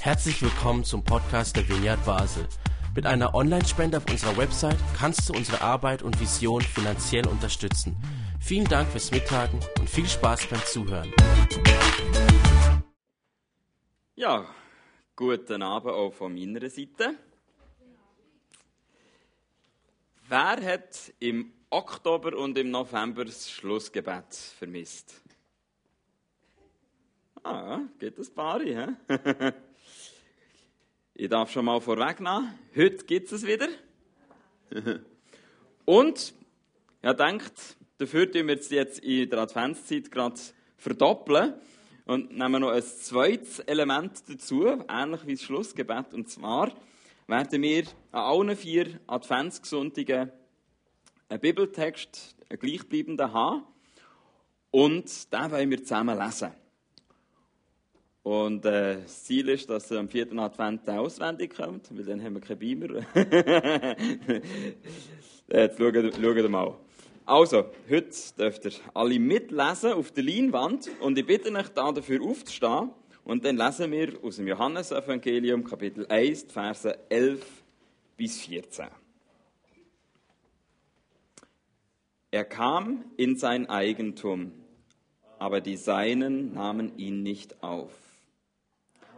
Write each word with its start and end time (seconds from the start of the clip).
Herzlich 0.00 0.40
willkommen 0.42 0.84
zum 0.84 1.02
Podcast 1.02 1.56
der 1.56 1.68
Vineyard 1.68 2.04
Basel. 2.04 2.46
Mit 2.94 3.06
einer 3.06 3.34
Online-Spende 3.34 3.98
auf 3.98 4.10
unserer 4.10 4.36
Website 4.36 4.78
kannst 4.96 5.28
du 5.28 5.34
unsere 5.34 5.60
Arbeit 5.60 6.02
und 6.02 6.20
Vision 6.20 6.62
finanziell 6.62 7.26
unterstützen. 7.26 7.96
Vielen 8.40 8.66
Dank 8.66 8.88
fürs 8.88 9.10
Mittagen 9.10 9.60
und 9.78 9.90
viel 9.90 10.06
Spaß 10.06 10.46
beim 10.46 10.60
Zuhören. 10.64 11.12
Ja, 14.14 14.46
guten 15.14 15.62
Abend 15.62 15.92
auch 15.92 16.12
von 16.12 16.34
meiner 16.34 16.70
Seite. 16.70 17.16
Wer 20.28 20.72
hat 20.72 21.12
im 21.18 21.52
Oktober 21.70 22.36
und 22.38 22.56
im 22.56 22.70
November 22.70 23.24
das 23.24 23.50
Schlussgebet 23.50 24.34
vermisst? 24.34 25.22
Ah, 27.48 27.80
geht 28.00 28.18
ein 28.18 28.34
paar, 28.34 28.60
hä? 28.60 28.88
ich 31.14 31.28
darf 31.28 31.48
schon 31.52 31.66
mal 31.66 31.80
vorwegnehmen, 31.80 32.58
heute 32.74 33.04
gibt 33.04 33.30
es 33.30 33.46
wieder. 33.46 33.68
und, 35.84 36.34
ja, 37.04 37.14
denkt, 37.14 37.76
dafür 37.98 38.28
tun 38.28 38.48
wir 38.48 38.56
jetzt 38.56 38.98
in 38.98 39.30
der 39.30 39.38
Adventszeit 39.38 40.10
gerade 40.10 40.40
verdoppeln 40.76 41.54
und 42.06 42.36
nehmen 42.36 42.62
noch 42.62 42.72
ein 42.72 42.82
zweites 42.82 43.60
Element 43.60 44.28
dazu, 44.28 44.66
ähnlich 44.88 45.24
wie 45.24 45.34
das 45.34 45.42
Schlussgebet. 45.42 46.14
Und 46.14 46.28
zwar 46.28 46.72
werden 47.28 47.62
wir 47.62 47.84
an 48.10 48.22
allen 48.22 48.56
vier 48.56 48.98
Adventssonntagen 49.06 50.32
einen 51.28 51.40
Bibeltext, 51.40 52.34
einen 52.50 52.58
gleichbleibenden 52.58 53.32
haben. 53.32 53.62
Und 54.72 55.32
den 55.32 55.50
wollen 55.52 55.70
wir 55.70 55.84
zusammen 55.84 56.18
lesen. 56.18 56.50
Und 58.26 58.64
äh, 58.64 59.02
das 59.02 59.22
Ziel 59.22 59.48
ist, 59.50 59.70
dass 59.70 59.88
er 59.88 60.00
am 60.00 60.08
vierten 60.08 60.40
Advent 60.40 60.90
auswendig 60.90 61.54
kommt, 61.54 61.96
weil 61.96 62.04
dann 62.04 62.20
haben 62.20 62.34
wir 62.34 62.40
keinen 62.40 62.58
Beamer. 62.58 63.06
Jetzt 65.48 65.78
schauen, 65.78 66.12
schauen 66.12 66.34
wir 66.34 66.48
mal. 66.48 66.74
Also, 67.24 67.66
heute 67.88 68.10
dürft 68.36 68.64
ihr 68.64 68.72
alle 68.94 69.20
mitlesen 69.20 69.92
auf 69.92 70.10
der 70.10 70.24
Leinwand 70.24 70.90
und 70.98 71.16
ich 71.16 71.24
bitte 71.24 71.52
euch 71.54 71.68
da 71.68 71.92
dafür 71.92 72.20
aufzustehen 72.20 72.90
und 73.22 73.44
dann 73.44 73.58
lesen 73.58 73.92
wir 73.92 74.14
aus 74.24 74.34
dem 74.38 74.48
Johannesevangelium 74.48 75.62
Kapitel 75.62 76.04
1, 76.08 76.46
Verse 76.48 76.98
11 77.08 77.46
bis 78.16 78.40
14. 78.40 78.86
Er 82.32 82.44
kam 82.44 83.04
in 83.16 83.36
sein 83.36 83.70
Eigentum, 83.70 84.50
aber 85.38 85.60
die 85.60 85.76
Seinen 85.76 86.54
nahmen 86.54 86.98
ihn 86.98 87.22
nicht 87.22 87.62
auf. 87.62 88.05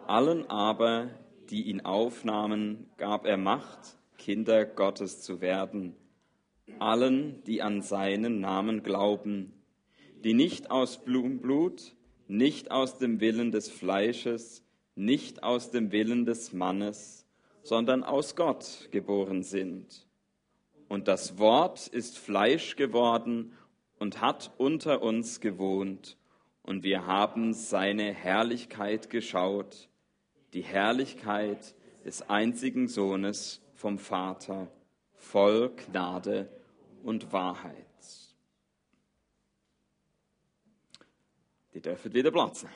Allen 0.08 0.48
aber, 0.48 1.10
die 1.50 1.64
ihn 1.64 1.82
aufnahmen, 1.82 2.86
gab 2.96 3.26
er 3.26 3.36
Macht, 3.36 3.98
Kinder 4.16 4.64
Gottes 4.64 5.20
zu 5.20 5.42
werden. 5.42 5.94
Allen, 6.78 7.42
die 7.44 7.60
an 7.60 7.82
seinen 7.82 8.40
Namen 8.40 8.82
glauben, 8.82 9.52
die 10.24 10.32
nicht 10.32 10.70
aus 10.70 11.04
Blut, 11.04 11.94
nicht 12.26 12.70
aus 12.70 12.96
dem 12.96 13.20
Willen 13.20 13.52
des 13.52 13.68
Fleisches, 13.68 14.64
nicht 14.94 15.42
aus 15.42 15.70
dem 15.70 15.92
Willen 15.92 16.24
des 16.24 16.54
Mannes, 16.54 17.26
sondern 17.62 18.02
aus 18.02 18.34
Gott 18.34 18.88
geboren 18.90 19.42
sind. 19.42 20.06
Und 20.88 21.06
das 21.06 21.36
Wort 21.36 21.86
ist 21.86 22.16
Fleisch 22.16 22.76
geworden 22.76 23.52
und 23.98 24.22
hat 24.22 24.52
unter 24.56 25.02
uns 25.02 25.40
gewohnt, 25.40 26.16
und 26.62 26.82
wir 26.82 27.06
haben 27.06 27.54
seine 27.54 28.12
Herrlichkeit 28.12 29.08
geschaut, 29.08 29.87
die 30.52 30.62
Herrlichkeit 30.62 31.74
des 32.04 32.28
einzigen 32.28 32.88
Sohnes 32.88 33.60
vom 33.74 33.98
Vater, 33.98 34.70
voll 35.14 35.70
Gnade 35.70 36.48
und 37.02 37.32
Wahrheit. 37.32 37.86
Die 41.74 41.80
dürfen 41.80 42.12
wieder 42.12 42.30
platzen. 42.30 42.68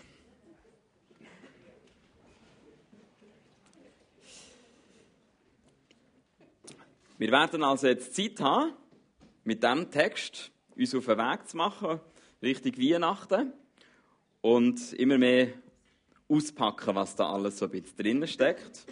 Wir 7.19 7.31
werden 7.31 7.63
also 7.63 7.87
jetzt 7.87 8.15
Zeit 8.15 8.41
haben, 8.41 8.73
mit 9.45 9.63
diesem 9.63 9.91
Text 9.91 10.51
uns 10.77 10.95
auf 10.95 11.07
den 11.07 11.19
Weg 11.19 11.49
zu 11.49 11.57
machen, 11.57 12.01
Richtung 12.43 12.77
Weihnachten 12.77 13.53
und 14.41 14.93
immer 14.95 15.19
mehr 15.19 15.53
auspacken, 16.33 16.95
was 16.95 17.15
da 17.17 17.31
alles 17.31 17.59
so 17.59 17.67
ein 17.67 17.71
bisschen 17.71 17.97
drin 17.97 18.27
steckt. 18.27 18.85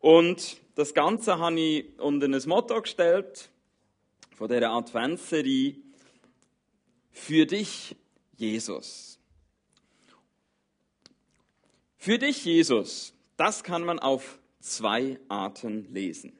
Und 0.00 0.58
das 0.74 0.94
Ganze 0.94 1.38
habe 1.38 1.60
ich 1.60 1.98
unter 1.98 2.26
ein 2.26 2.42
Motto 2.46 2.80
gestellt 2.80 3.48
von 4.36 4.48
dieser 4.48 4.70
Adventsserie 4.70 5.76
Für 7.10 7.46
dich, 7.46 7.94
Jesus. 8.36 9.18
Für 11.98 12.18
dich, 12.18 12.44
Jesus, 12.44 13.14
das 13.36 13.62
kann 13.62 13.84
man 13.84 13.98
auf 13.98 14.38
zwei 14.60 15.20
Arten 15.28 15.92
lesen. 15.92 16.32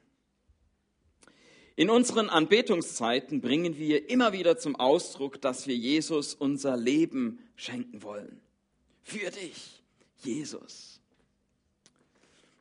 In 1.75 1.89
unseren 1.89 2.29
Anbetungszeiten 2.29 3.41
bringen 3.41 3.77
wir 3.77 4.09
immer 4.09 4.33
wieder 4.33 4.57
zum 4.57 4.75
Ausdruck, 4.75 5.41
dass 5.41 5.67
wir 5.67 5.75
Jesus 5.75 6.33
unser 6.33 6.75
Leben 6.75 7.39
schenken 7.55 8.03
wollen. 8.03 8.41
Für 9.03 9.31
dich. 9.31 9.82
Jesus. 10.25 11.01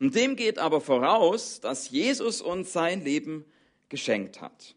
Und 0.01 0.15
dem 0.15 0.35
geht 0.35 0.59
aber 0.59 0.81
voraus, 0.81 1.61
dass 1.61 1.91
Jesus 1.91 2.41
uns 2.43 2.73
sein 2.73 3.05
Leben 3.05 3.45
geschenkt 3.89 4.41
hat. 4.41 4.75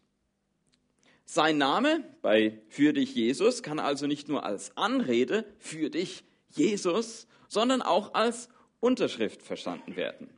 Sein 1.24 1.58
Name 1.58 2.04
bei 2.22 2.60
Für 2.68 2.92
dich 2.92 3.14
Jesus 3.14 3.64
kann 3.64 3.80
also 3.80 4.06
nicht 4.06 4.28
nur 4.28 4.44
als 4.44 4.76
Anrede 4.76 5.44
für 5.58 5.90
dich 5.90 6.22
Jesus, 6.50 7.26
sondern 7.48 7.82
auch 7.82 8.14
als 8.14 8.48
Unterschrift 8.78 9.42
verstanden 9.42 9.96
werden. 9.96 10.30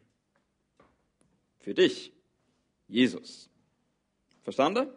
Für 1.61 1.75
dich 1.75 2.13
Jesus. 2.87 3.51
Verstanden? 4.43 4.89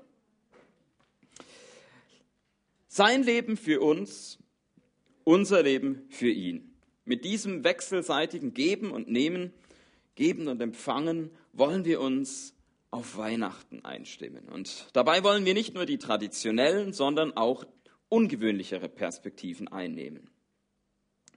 Sein 2.88 3.24
Leben 3.24 3.58
für 3.58 3.82
uns, 3.82 4.38
unser 5.26 5.64
Leben 5.64 6.08
für 6.10 6.30
ihn. 6.30 6.71
Mit 7.06 7.26
diesem 7.26 7.64
wechselseitigen 7.64 8.54
Geben 8.54 8.92
und 8.92 9.10
Nehmen, 9.10 9.54
Geben 10.16 10.48
und 10.48 10.62
Empfangen 10.62 11.32
wollen 11.54 11.86
wir 11.86 12.00
uns 12.02 12.54
auf 12.92 13.18
Weihnachten 13.18 13.84
einstimmen. 13.86 14.50
Und 14.50 14.88
dabei 14.94 15.24
wollen 15.24 15.46
wir 15.46 15.54
nicht 15.54 15.74
nur 15.74 15.86
die 15.86 15.98
traditionellen, 15.98 16.94
sondern 16.94 17.36
auch 17.36 17.66
ungewöhnlichere 18.10 18.90
Perspektiven 18.90 19.68
einnehmen. 19.70 20.30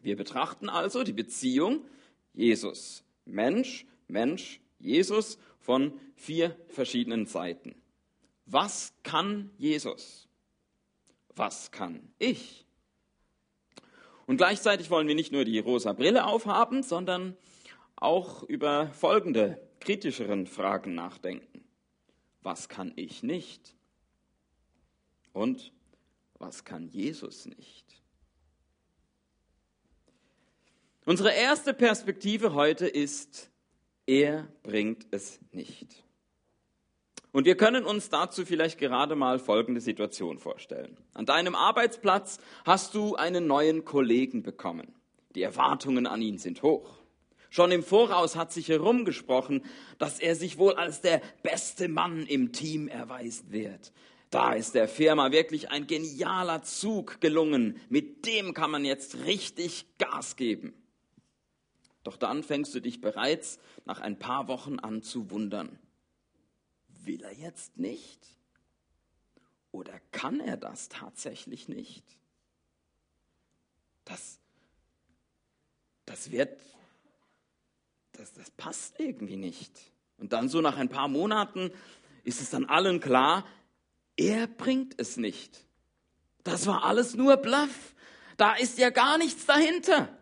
Wir 0.03 0.17
betrachten 0.17 0.69
also 0.69 1.03
die 1.05 1.13
Beziehung 1.13 1.87
Jesus, 2.35 3.05
Mensch, 3.25 3.87
Mensch, 4.09 4.61
Jesus 4.79 5.39
von 5.61 5.99
vier 6.17 6.57
verschiedenen 6.69 7.27
Seiten. 7.27 7.75
Was 8.45 8.93
kann 9.03 9.51
Jesus? 9.57 10.29
Was 11.37 11.71
kann 11.71 12.13
ich? 12.19 12.64
Und 14.27 14.39
gleichzeitig 14.39 14.91
wollen 14.91 15.09
wir 15.09 15.15
nicht 15.15 15.33
nur 15.33 15.45
die 15.45 15.59
rosa 15.59 15.93
Brille 15.93 16.27
aufhaben, 16.27 16.83
sondern 16.83 17.37
auch 17.97 18.43
über 18.45 18.89
folgende 18.89 19.61
kritischeren 19.81 20.47
Fragen 20.47 20.95
nachdenken. 20.95 21.65
Was 22.43 22.69
kann 22.69 22.93
ich 22.97 23.23
nicht? 23.23 23.75
Und 25.33 25.73
was 26.39 26.65
kann 26.65 26.89
Jesus 26.89 27.47
nicht? 27.47 27.85
Unsere 31.07 31.33
erste 31.33 31.75
Perspektive 31.75 32.55
heute 32.55 32.87
ist, 32.87 33.51
er 34.07 34.49
bringt 34.63 35.07
es 35.11 35.41
nicht. 35.53 36.04
Und 37.35 37.47
wir 37.47 37.57
können 37.57 37.85
uns 37.85 38.11
dazu 38.11 38.47
vielleicht 38.47 38.79
gerade 38.79 39.17
mal 39.17 39.41
folgende 39.41 39.81
Situation 39.81 40.39
vorstellen. 40.39 40.97
An 41.15 41.27
deinem 41.27 41.57
Arbeitsplatz 41.57 42.39
hast 42.65 42.95
du 42.95 43.17
einen 43.17 43.49
neuen 43.49 43.85
Kollegen 43.85 44.45
bekommen. 44.45 44.95
Die 45.35 45.43
Erwartungen 45.43 46.07
an 46.07 46.23
ihn 46.23 46.39
sind 46.39 46.63
hoch. 46.63 46.97
Schon 47.51 47.73
im 47.73 47.83
Voraus 47.83 48.37
hat 48.37 48.53
sich 48.53 48.69
herumgesprochen, 48.69 49.65
dass 49.99 50.21
er 50.21 50.37
sich 50.37 50.59
wohl 50.59 50.75
als 50.75 51.01
der 51.01 51.21
beste 51.43 51.89
Mann 51.89 52.25
im 52.25 52.53
Team 52.53 52.87
erweisen 52.87 53.51
wird. 53.51 53.93
Da 54.31 54.53
ist 54.53 54.77
der 54.77 54.87
Firma 54.87 55.33
wirklich 55.33 55.73
ein 55.73 55.89
genialer 55.89 56.63
Zug 56.63 57.21
gelungen. 57.21 57.81
Mit 57.89 58.27
dem 58.27 58.55
kann 58.55 58.71
man 58.71 58.85
jetzt 58.85 59.25
richtig 59.27 59.87
Gas 59.99 60.37
geben. 60.37 60.73
Doch 62.05 62.17
dann 62.17 62.45
fängst 62.45 62.73
du 62.77 62.81
dich 62.81 63.01
bereits 63.01 63.59
nach 63.87 64.01
ein 64.01 64.21
paar 64.21 64.47
Wochen 64.47 64.79
an 64.79 65.03
zu 65.03 65.33
wundern. 65.33 65.81
Will 67.07 67.23
er 67.23 67.33
jetzt 67.33 67.77
nicht? 67.77 68.21
Oder 69.73 69.99
kann 70.13 70.41
er 70.41 70.57
das 70.57 70.89
tatsächlich 70.89 71.69
nicht? 71.69 72.05
Das, 74.05 74.39
das 76.07 76.31
wird, 76.31 76.61
das, 78.13 78.33
das 78.35 78.51
passt 78.53 79.01
irgendwie 79.01 79.37
nicht. 79.37 79.73
Und 80.19 80.33
dann 80.33 80.49
so 80.49 80.61
nach 80.61 80.77
ein 80.77 80.89
paar 80.89 81.09
Monaten 81.09 81.73
ist 82.23 82.41
es 82.41 82.51
dann 82.51 82.67
allen 82.67 83.01
klar, 83.01 83.45
er 84.17 84.47
bringt 84.47 84.99
es 85.01 85.17
nicht. 85.17 85.67
Das 86.45 86.67
war 86.67 86.85
alles 86.85 87.15
nur 87.15 87.37
Bluff. 87.37 87.95
Da 88.37 88.55
ist 88.55 88.79
ja 88.79 88.91
gar 88.91 89.19
nichts 89.19 89.47
dahinter. 89.47 90.17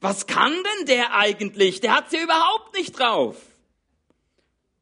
Was 0.00 0.26
kann 0.26 0.52
denn 0.52 0.86
der 0.86 1.14
eigentlich? 1.14 1.80
Der 1.80 1.96
hat 1.96 2.10
sie 2.10 2.22
überhaupt 2.22 2.74
nicht 2.74 2.98
drauf. 2.98 3.40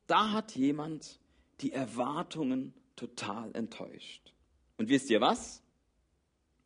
Da 0.07 0.33
hat 0.33 0.53
jemand 0.57 1.19
die 1.61 1.73
Erwartungen 1.73 2.75
total 2.97 3.55
enttäuscht. 3.55 4.33
Und 4.77 4.89
wisst 4.89 5.11
ihr 5.11 5.21
was? 5.21 5.63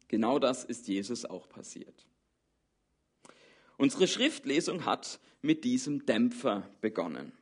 Genau 0.08 0.38
das 0.38 0.64
ist 0.64 0.88
Jesus 0.88 1.24
auch 1.24 1.48
passiert. 1.48 2.06
Unsere 3.76 4.08
Schriftlesung 4.08 4.84
hat 4.84 5.20
mit 5.42 5.64
diesem 5.64 6.04
Dämpfer 6.04 6.68
begonnen. 6.80 7.32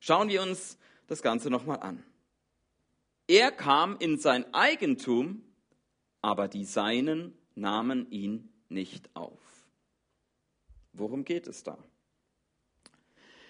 Schauen 0.00 0.28
wir 0.28 0.42
uns 0.42 0.78
das 1.06 1.22
Ganze 1.22 1.50
nochmal 1.50 1.80
an. 1.80 2.04
Er 3.26 3.50
kam 3.52 3.96
in 3.98 4.18
sein 4.18 4.52
Eigentum, 4.52 5.42
aber 6.22 6.48
die 6.48 6.64
Seinen 6.64 7.36
nahmen 7.54 8.10
ihn 8.10 8.48
nicht 8.68 9.14
auf. 9.14 9.40
Worum 10.92 11.24
geht 11.24 11.46
es 11.46 11.62
da? 11.62 11.78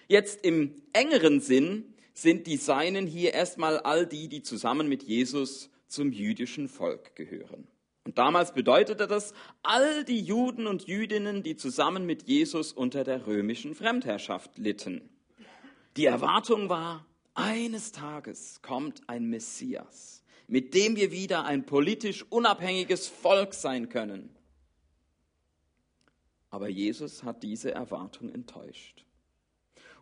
Jetzt 0.07 0.43
im 0.43 0.81
engeren 0.93 1.39
Sinn 1.39 1.93
sind 2.21 2.47
die 2.47 2.57
Seinen 2.57 3.07
hier 3.07 3.33
erstmal 3.33 3.79
all 3.79 4.05
die, 4.05 4.27
die 4.27 4.41
zusammen 4.41 4.87
mit 4.87 5.03
Jesus 5.03 5.69
zum 5.87 6.11
jüdischen 6.11 6.67
Volk 6.67 7.15
gehören. 7.15 7.67
Und 8.05 8.17
damals 8.17 8.53
bedeutete 8.53 9.07
das 9.07 9.33
all 9.61 10.03
die 10.03 10.21
Juden 10.21 10.67
und 10.67 10.87
Jüdinnen, 10.87 11.43
die 11.43 11.55
zusammen 11.55 12.05
mit 12.05 12.23
Jesus 12.27 12.73
unter 12.73 13.03
der 13.03 13.27
römischen 13.27 13.75
Fremdherrschaft 13.75 14.57
litten. 14.57 15.09
Die 15.97 16.05
Erwartung 16.05 16.69
war, 16.69 17.05
eines 17.33 17.91
Tages 17.91 18.61
kommt 18.61 19.07
ein 19.07 19.29
Messias, 19.29 20.23
mit 20.47 20.73
dem 20.73 20.95
wir 20.95 21.11
wieder 21.11 21.45
ein 21.45 21.65
politisch 21.65 22.25
unabhängiges 22.29 23.07
Volk 23.07 23.53
sein 23.53 23.89
können. 23.89 24.35
Aber 26.49 26.67
Jesus 26.67 27.23
hat 27.23 27.43
diese 27.43 27.71
Erwartung 27.71 28.29
enttäuscht. 28.29 29.05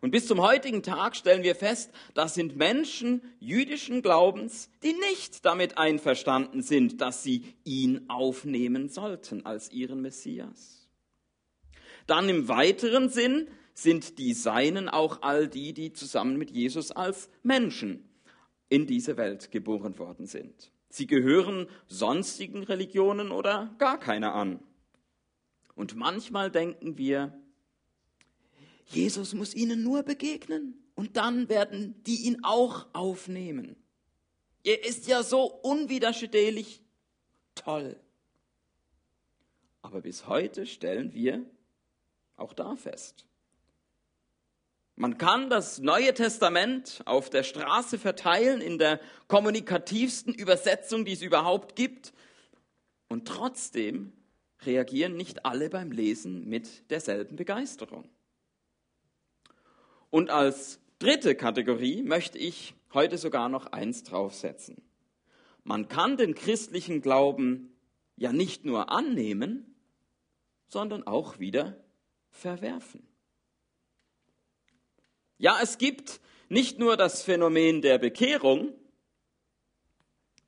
Und 0.00 0.12
bis 0.12 0.26
zum 0.26 0.40
heutigen 0.40 0.82
Tag 0.82 1.16
stellen 1.16 1.42
wir 1.42 1.54
fest, 1.54 1.90
das 2.14 2.34
sind 2.34 2.56
Menschen 2.56 3.22
jüdischen 3.40 4.02
Glaubens, 4.02 4.70
die 4.82 4.94
nicht 5.10 5.44
damit 5.44 5.76
einverstanden 5.76 6.62
sind, 6.62 7.00
dass 7.00 7.22
sie 7.22 7.54
ihn 7.64 8.08
aufnehmen 8.08 8.88
sollten 8.88 9.44
als 9.44 9.72
ihren 9.72 10.00
Messias. 10.00 10.88
Dann 12.06 12.28
im 12.28 12.48
weiteren 12.48 13.08
Sinn 13.08 13.48
sind 13.74 14.18
die 14.18 14.34
Seinen 14.34 14.88
auch 14.88 15.22
all 15.22 15.48
die, 15.48 15.72
die 15.72 15.92
zusammen 15.92 16.36
mit 16.36 16.50
Jesus 16.50 16.90
als 16.90 17.28
Menschen 17.42 18.08
in 18.68 18.86
diese 18.86 19.16
Welt 19.16 19.50
geboren 19.50 19.98
worden 19.98 20.26
sind. 20.26 20.72
Sie 20.90 21.06
gehören 21.06 21.68
sonstigen 21.86 22.64
Religionen 22.64 23.30
oder 23.30 23.74
gar 23.78 23.98
keiner 23.98 24.34
an. 24.34 24.60
Und 25.74 25.96
manchmal 25.96 26.50
denken 26.50 26.98
wir, 26.98 27.37
Jesus 28.88 29.34
muss 29.34 29.54
ihnen 29.54 29.82
nur 29.82 30.02
begegnen 30.02 30.82
und 30.94 31.16
dann 31.16 31.48
werden 31.48 32.02
die 32.04 32.26
ihn 32.26 32.42
auch 32.42 32.86
aufnehmen. 32.92 33.76
Er 34.64 34.84
ist 34.84 35.06
ja 35.06 35.22
so 35.22 35.44
unwiderstehlich 35.44 36.82
toll. 37.54 37.96
Aber 39.82 40.00
bis 40.00 40.26
heute 40.26 40.66
stellen 40.66 41.12
wir 41.12 41.44
auch 42.36 42.52
da 42.52 42.76
fest. 42.76 43.26
Man 44.96 45.16
kann 45.16 45.48
das 45.48 45.78
Neue 45.78 46.12
Testament 46.12 47.02
auf 47.04 47.30
der 47.30 47.44
Straße 47.44 47.98
verteilen 47.98 48.60
in 48.60 48.78
der 48.78 49.00
kommunikativsten 49.28 50.34
Übersetzung, 50.34 51.04
die 51.04 51.12
es 51.12 51.22
überhaupt 51.22 51.76
gibt. 51.76 52.12
Und 53.06 53.28
trotzdem 53.28 54.12
reagieren 54.62 55.16
nicht 55.16 55.46
alle 55.46 55.70
beim 55.70 55.92
Lesen 55.92 56.48
mit 56.48 56.90
derselben 56.90 57.36
Begeisterung. 57.36 58.08
Und 60.10 60.30
als 60.30 60.80
dritte 60.98 61.34
Kategorie 61.34 62.02
möchte 62.02 62.38
ich 62.38 62.74
heute 62.92 63.18
sogar 63.18 63.48
noch 63.48 63.66
eins 63.66 64.02
draufsetzen. 64.02 64.82
Man 65.64 65.88
kann 65.88 66.16
den 66.16 66.34
christlichen 66.34 67.02
Glauben 67.02 67.76
ja 68.16 68.32
nicht 68.32 68.64
nur 68.64 68.90
annehmen, 68.90 69.74
sondern 70.66 71.06
auch 71.06 71.38
wieder 71.38 71.76
verwerfen. 72.30 73.06
Ja, 75.36 75.58
es 75.62 75.78
gibt 75.78 76.20
nicht 76.48 76.78
nur 76.78 76.96
das 76.96 77.22
Phänomen 77.22 77.82
der 77.82 77.98
Bekehrung, 77.98 78.72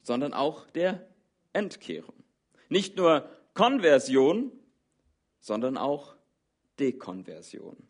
sondern 0.03 0.33
auch 0.33 0.67
der 0.71 1.07
Entkehrung. 1.53 2.25
Nicht 2.69 2.97
nur 2.97 3.29
Konversion, 3.55 4.53
sondern 5.39 5.77
auch 5.77 6.17
Dekonversion. 6.79 7.90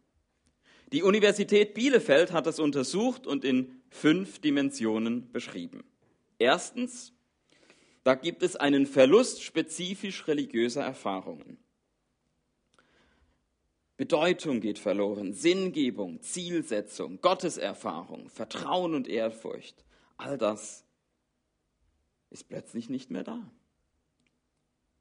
Die 0.92 1.02
Universität 1.02 1.74
Bielefeld 1.74 2.32
hat 2.32 2.46
das 2.46 2.58
untersucht 2.58 3.26
und 3.26 3.44
in 3.44 3.80
fünf 3.90 4.40
Dimensionen 4.40 5.30
beschrieben. 5.30 5.84
Erstens, 6.38 7.12
da 8.02 8.14
gibt 8.14 8.42
es 8.42 8.56
einen 8.56 8.86
Verlust 8.86 9.42
spezifisch 9.42 10.26
religiöser 10.26 10.82
Erfahrungen. 10.82 11.58
Bedeutung 13.96 14.60
geht 14.60 14.78
verloren, 14.78 15.34
Sinngebung, 15.34 16.22
Zielsetzung, 16.22 17.20
Gotteserfahrung, 17.20 18.30
Vertrauen 18.30 18.94
und 18.94 19.06
Ehrfurcht. 19.06 19.84
All 20.16 20.38
das 20.38 20.86
ist 22.30 22.48
plötzlich 22.48 22.88
nicht 22.88 23.10
mehr 23.10 23.24
da. 23.24 23.50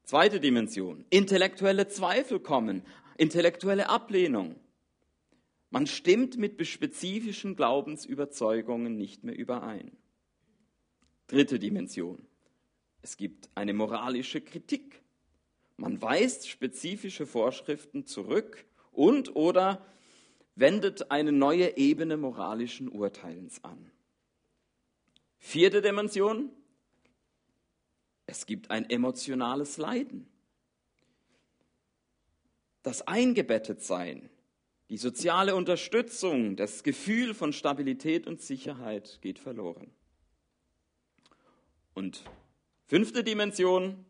Zweite 0.04 0.38
Dimension, 0.38 1.04
intellektuelle 1.08 1.88
Zweifel 1.88 2.40
kommen, 2.40 2.82
intellektuelle 3.16 3.88
Ablehnung. 3.88 4.56
Man 5.70 5.86
stimmt 5.86 6.36
mit 6.36 6.66
spezifischen 6.66 7.54
Glaubensüberzeugungen 7.54 8.96
nicht 8.96 9.22
mehr 9.22 9.36
überein. 9.36 9.96
Dritte 11.28 11.60
Dimension. 11.60 12.26
Es 13.02 13.16
gibt 13.16 13.48
eine 13.54 13.72
moralische 13.72 14.40
Kritik. 14.40 15.00
Man 15.76 16.02
weist 16.02 16.48
spezifische 16.48 17.24
Vorschriften 17.24 18.04
zurück 18.04 18.66
und 18.90 19.36
oder 19.36 19.86
wendet 20.56 21.12
eine 21.12 21.30
neue 21.30 21.76
Ebene 21.76 22.16
moralischen 22.16 22.88
Urteilens 22.88 23.62
an. 23.62 23.90
Vierte 25.38 25.80
Dimension. 25.80 26.50
Es 28.26 28.44
gibt 28.44 28.70
ein 28.70 28.90
emotionales 28.90 29.78
Leiden. 29.78 30.28
Das 32.82 33.06
Eingebettetsein 33.06 34.28
die 34.90 34.98
soziale 34.98 35.54
Unterstützung, 35.54 36.56
das 36.56 36.82
Gefühl 36.82 37.32
von 37.32 37.52
Stabilität 37.52 38.26
und 38.26 38.42
Sicherheit 38.42 39.20
geht 39.22 39.38
verloren. 39.38 39.92
Und 41.94 42.24
fünfte 42.86 43.22
Dimension, 43.22 44.04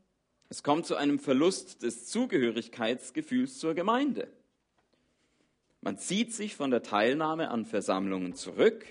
es 0.49 0.63
kommt 0.63 0.87
zu 0.87 0.97
einem 0.97 1.19
Verlust 1.19 1.83
des 1.83 2.07
Zugehörigkeitsgefühls 2.07 3.59
zur 3.59 3.75
Gemeinde. 3.75 4.33
Man 5.83 5.99
zieht 5.99 6.33
sich 6.33 6.57
von 6.57 6.71
der 6.71 6.83
Teilnahme 6.83 7.51
an 7.51 7.67
Versammlungen 7.67 8.35
zurück 8.35 8.87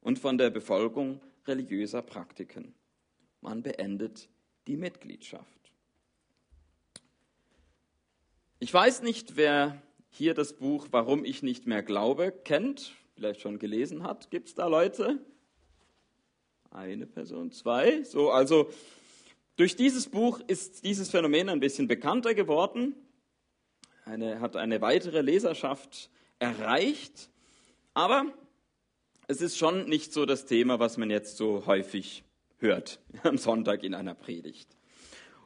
und 0.00 0.18
von 0.18 0.38
der 0.38 0.48
Befolgung 0.48 1.20
religiöser 1.46 2.00
Praktiken. 2.00 2.74
Man 3.42 3.62
beendet 3.62 4.30
die 4.66 4.78
Mitgliedschaft. 4.78 5.72
Ich 8.60 8.72
weiß 8.72 9.02
nicht, 9.02 9.36
wer 9.36 9.82
hier 10.18 10.34
das 10.34 10.52
Buch 10.52 10.88
Warum 10.90 11.24
ich 11.24 11.42
nicht 11.42 11.66
mehr 11.66 11.82
glaube 11.82 12.32
kennt, 12.44 12.96
vielleicht 13.14 13.40
schon 13.40 13.58
gelesen 13.58 14.02
hat. 14.02 14.30
Gibt 14.30 14.48
es 14.48 14.54
da 14.54 14.66
Leute? 14.66 15.18
Eine 16.70 17.06
Person, 17.06 17.52
zwei. 17.52 18.02
So, 18.02 18.30
also 18.30 18.68
durch 19.56 19.76
dieses 19.76 20.08
Buch 20.08 20.40
ist 20.46 20.84
dieses 20.84 21.08
Phänomen 21.08 21.48
ein 21.48 21.60
bisschen 21.60 21.86
bekannter 21.86 22.34
geworden. 22.34 22.94
Eine, 24.04 24.40
hat 24.40 24.56
eine 24.56 24.80
weitere 24.80 25.20
Leserschaft 25.20 26.10
erreicht. 26.40 27.30
Aber 27.94 28.26
es 29.28 29.40
ist 29.40 29.56
schon 29.56 29.88
nicht 29.88 30.12
so 30.12 30.26
das 30.26 30.46
Thema, 30.46 30.80
was 30.80 30.96
man 30.96 31.10
jetzt 31.10 31.36
so 31.36 31.64
häufig 31.66 32.24
hört 32.58 33.00
am 33.22 33.38
Sonntag 33.38 33.84
in 33.84 33.94
einer 33.94 34.14
Predigt. 34.14 34.76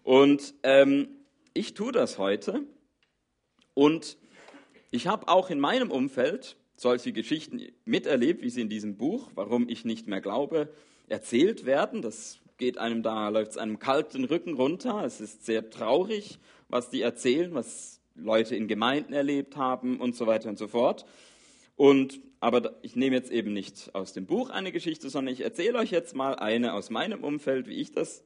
Und 0.03 0.55
ähm, 0.63 1.09
ich 1.53 1.75
tue 1.75 1.93
das 1.93 2.17
heute 2.17 2.63
und 3.75 4.17
ich 4.93 5.07
habe 5.07 5.27
auch 5.29 5.51
in 5.51 5.59
meinem 5.59 5.91
Umfeld 5.91 6.57
solche 6.77 7.13
Geschichten 7.13 7.63
miterlebt, 7.87 8.43
wie 8.43 8.51
sie 8.51 8.61
in 8.61 8.69
diesem 8.69 8.97
Buch, 8.99 9.31
warum 9.35 9.69
ich 9.69 9.85
nicht 9.87 10.07
mehr 10.07 10.21
glaube, 10.21 10.69
erzählt 11.09 11.65
werden. 11.65 12.03
Das 12.03 12.41
geht 12.59 12.77
einem 12.77 13.03
da, 13.03 13.31
läuft 13.31 13.53
es 13.53 13.57
einem 13.57 13.79
kalten 13.79 14.25
Rücken 14.25 14.55
runter. 14.55 15.03
Es 15.05 15.21
ist 15.21 15.47
sehr 15.47 15.71
traurig, 15.71 16.39
was 16.69 16.91
die 16.91 17.01
erzählen, 17.01 17.55
was 17.55 18.01
Leute 18.15 18.55
in 18.55 18.69
Gemeinden 18.69 19.15
erlebt 19.15 19.57
haben 19.57 19.99
und 19.99 20.15
so 20.15 20.27
weiter 20.27 20.51
und 20.51 20.59
so 20.59 20.69
fort. 20.69 21.07
Und, 21.77 22.21
aber 22.41 22.77
ich 22.83 22.95
nehme 22.95 23.17
jetzt 23.17 23.33
eben 23.33 23.55
nicht 23.55 23.95
aus 23.95 24.13
dem 24.13 24.27
Buch 24.27 24.51
eine 24.51 24.73
Geschichte, 24.73 25.09
sondern 25.09 25.33
ich 25.33 25.41
erzähle 25.41 25.79
euch 25.79 25.91
jetzt 25.91 26.15
mal 26.15 26.35
eine 26.35 26.75
aus 26.75 26.91
meinem 26.91 27.25
Umfeld, 27.25 27.67
wie 27.67 27.81
ich 27.81 27.93
das 27.93 28.25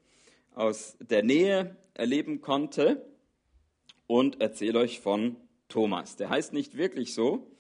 aus 0.57 0.97
der 0.99 1.23
Nähe 1.23 1.77
erleben 1.95 2.41
konnte 2.41 3.07
und 4.09 4.41
erzähle 4.41 4.81
euch 4.81 4.99
von 4.99 5.37
Thomas. 5.69 6.17
Der 6.17 6.31
heißt 6.31 6.53
nicht 6.53 6.77
wirklich 6.77 7.15
so, 7.15 7.51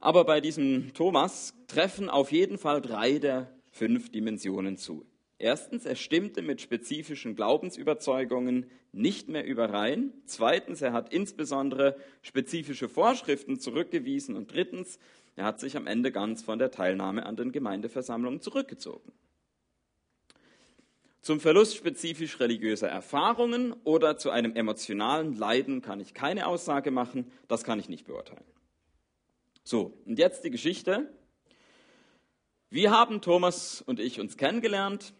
aber 0.00 0.24
bei 0.24 0.40
diesem 0.40 0.92
Thomas 0.94 1.54
treffen 1.66 2.08
auf 2.08 2.32
jeden 2.32 2.58
Fall 2.58 2.80
drei 2.80 3.18
der 3.18 3.52
fünf 3.70 4.10
Dimensionen 4.10 4.76
zu. 4.76 5.04
Erstens, 5.38 5.86
er 5.86 5.94
stimmte 5.94 6.42
mit 6.42 6.60
spezifischen 6.60 7.36
Glaubensüberzeugungen 7.36 8.66
nicht 8.92 9.28
mehr 9.28 9.44
überein. 9.44 10.12
Zweitens, 10.24 10.82
er 10.82 10.92
hat 10.92 11.12
insbesondere 11.12 11.96
spezifische 12.22 12.88
Vorschriften 12.88 13.60
zurückgewiesen. 13.60 14.34
Und 14.34 14.52
drittens, 14.52 14.98
er 15.36 15.44
hat 15.44 15.60
sich 15.60 15.76
am 15.76 15.86
Ende 15.86 16.10
ganz 16.10 16.42
von 16.42 16.58
der 16.58 16.72
Teilnahme 16.72 17.24
an 17.24 17.36
den 17.36 17.52
Gemeindeversammlungen 17.52 18.40
zurückgezogen. 18.40 19.12
Zum 21.20 21.40
Verlust 21.40 21.76
spezifisch 21.76 22.38
religiöser 22.40 22.88
Erfahrungen 22.88 23.74
oder 23.84 24.16
zu 24.16 24.30
einem 24.30 24.54
emotionalen 24.54 25.34
Leiden 25.34 25.82
kann 25.82 26.00
ich 26.00 26.14
keine 26.14 26.46
Aussage 26.46 26.90
machen, 26.90 27.30
das 27.48 27.64
kann 27.64 27.80
ich 27.80 27.88
nicht 27.88 28.06
beurteilen. 28.06 28.44
So, 29.64 29.98
und 30.06 30.18
jetzt 30.18 30.44
die 30.44 30.50
Geschichte. 30.50 31.12
Wir 32.70 32.90
haben 32.90 33.20
Thomas 33.20 33.82
und 33.82 34.00
ich 34.00 34.20
uns 34.20 34.36
kennengelernt. 34.36 35.12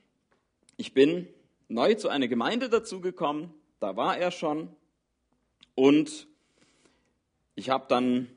Ich 0.76 0.94
bin 0.94 1.28
neu 1.68 1.94
zu 1.94 2.08
einer 2.08 2.28
Gemeinde 2.28 2.68
dazugekommen, 2.68 3.52
da 3.80 3.96
war 3.96 4.16
er 4.16 4.30
schon. 4.30 4.74
Und 5.74 6.26
ich 7.54 7.70
habe 7.70 7.86
dann 7.88 8.28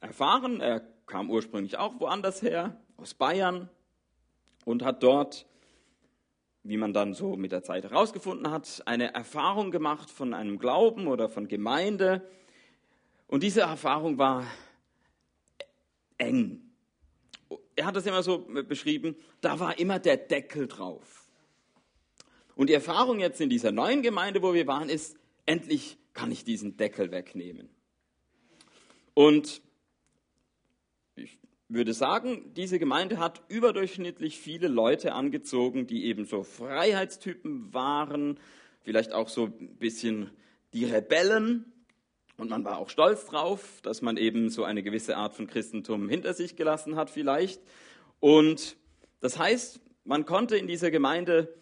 erfahren, 0.00 0.60
er 0.60 0.80
kam 1.06 1.30
ursprünglich 1.30 1.78
auch 1.78 2.00
woanders 2.00 2.42
her, 2.42 2.80
aus 2.96 3.14
Bayern, 3.14 3.68
und 4.64 4.84
hat 4.84 5.02
dort 5.02 5.46
wie 6.64 6.76
man 6.76 6.92
dann 6.92 7.14
so 7.14 7.36
mit 7.36 7.52
der 7.52 7.62
Zeit 7.62 7.84
herausgefunden 7.84 8.50
hat, 8.50 8.82
eine 8.86 9.14
Erfahrung 9.14 9.70
gemacht 9.70 10.10
von 10.10 10.32
einem 10.32 10.58
Glauben 10.58 11.08
oder 11.08 11.28
von 11.28 11.48
Gemeinde. 11.48 12.28
Und 13.26 13.42
diese 13.42 13.62
Erfahrung 13.62 14.18
war 14.18 14.46
eng. 16.18 16.60
Er 17.74 17.86
hat 17.86 17.96
das 17.96 18.06
immer 18.06 18.22
so 18.22 18.46
beschrieben, 18.68 19.16
da 19.40 19.58
war 19.58 19.78
immer 19.78 19.98
der 19.98 20.16
Deckel 20.16 20.68
drauf. 20.68 21.30
Und 22.54 22.68
die 22.68 22.74
Erfahrung 22.74 23.18
jetzt 23.18 23.40
in 23.40 23.48
dieser 23.50 23.72
neuen 23.72 24.02
Gemeinde, 24.02 24.42
wo 24.42 24.54
wir 24.54 24.66
waren, 24.66 24.88
ist, 24.88 25.16
endlich 25.46 25.98
kann 26.12 26.30
ich 26.30 26.44
diesen 26.44 26.76
Deckel 26.76 27.10
wegnehmen. 27.10 27.70
Und 29.14 29.62
würde 31.74 31.94
sagen, 31.94 32.52
diese 32.54 32.78
Gemeinde 32.78 33.18
hat 33.18 33.42
überdurchschnittlich 33.48 34.38
viele 34.38 34.68
Leute 34.68 35.12
angezogen, 35.12 35.86
die 35.86 36.06
eben 36.06 36.24
so 36.24 36.42
Freiheitstypen 36.42 37.72
waren, 37.72 38.38
vielleicht 38.82 39.12
auch 39.12 39.28
so 39.28 39.46
ein 39.46 39.76
bisschen 39.78 40.30
die 40.72 40.84
Rebellen. 40.84 41.64
Und 42.36 42.50
man 42.50 42.64
war 42.64 42.78
auch 42.78 42.88
stolz 42.88 43.26
drauf, 43.26 43.80
dass 43.82 44.02
man 44.02 44.16
eben 44.16 44.50
so 44.50 44.64
eine 44.64 44.82
gewisse 44.82 45.16
Art 45.16 45.34
von 45.34 45.46
Christentum 45.46 46.08
hinter 46.08 46.34
sich 46.34 46.56
gelassen 46.56 46.96
hat 46.96 47.10
vielleicht. 47.10 47.60
Und 48.20 48.76
das 49.20 49.38
heißt, 49.38 49.80
man 50.04 50.26
konnte 50.26 50.56
in 50.56 50.66
dieser 50.66 50.90
Gemeinde 50.90 51.54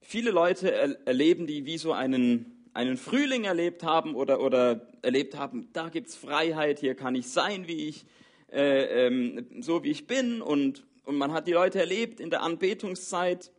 viele 0.00 0.30
Leute 0.30 0.72
erleben, 1.06 1.46
die 1.46 1.64
wie 1.66 1.78
so 1.78 1.92
einen, 1.92 2.68
einen 2.72 2.96
Frühling 2.96 3.44
erlebt 3.44 3.82
haben 3.82 4.14
oder, 4.14 4.40
oder 4.40 4.88
erlebt 5.02 5.36
haben, 5.36 5.68
da 5.72 5.88
gibt 5.88 6.08
es 6.08 6.16
Freiheit, 6.16 6.80
hier 6.80 6.94
kann 6.94 7.14
ich 7.14 7.28
sein, 7.28 7.68
wie 7.68 7.88
ich 7.88 8.04
äh, 8.52 9.06
ähm, 9.06 9.46
so 9.60 9.82
wie 9.82 9.90
ich 9.90 10.06
bin. 10.06 10.42
Und, 10.42 10.86
und 11.04 11.16
man 11.16 11.32
hat 11.32 11.46
die 11.46 11.52
Leute 11.52 11.80
erlebt 11.80 12.20
in 12.20 12.30
der 12.30 12.42
Anbetungszeit, 12.42 13.50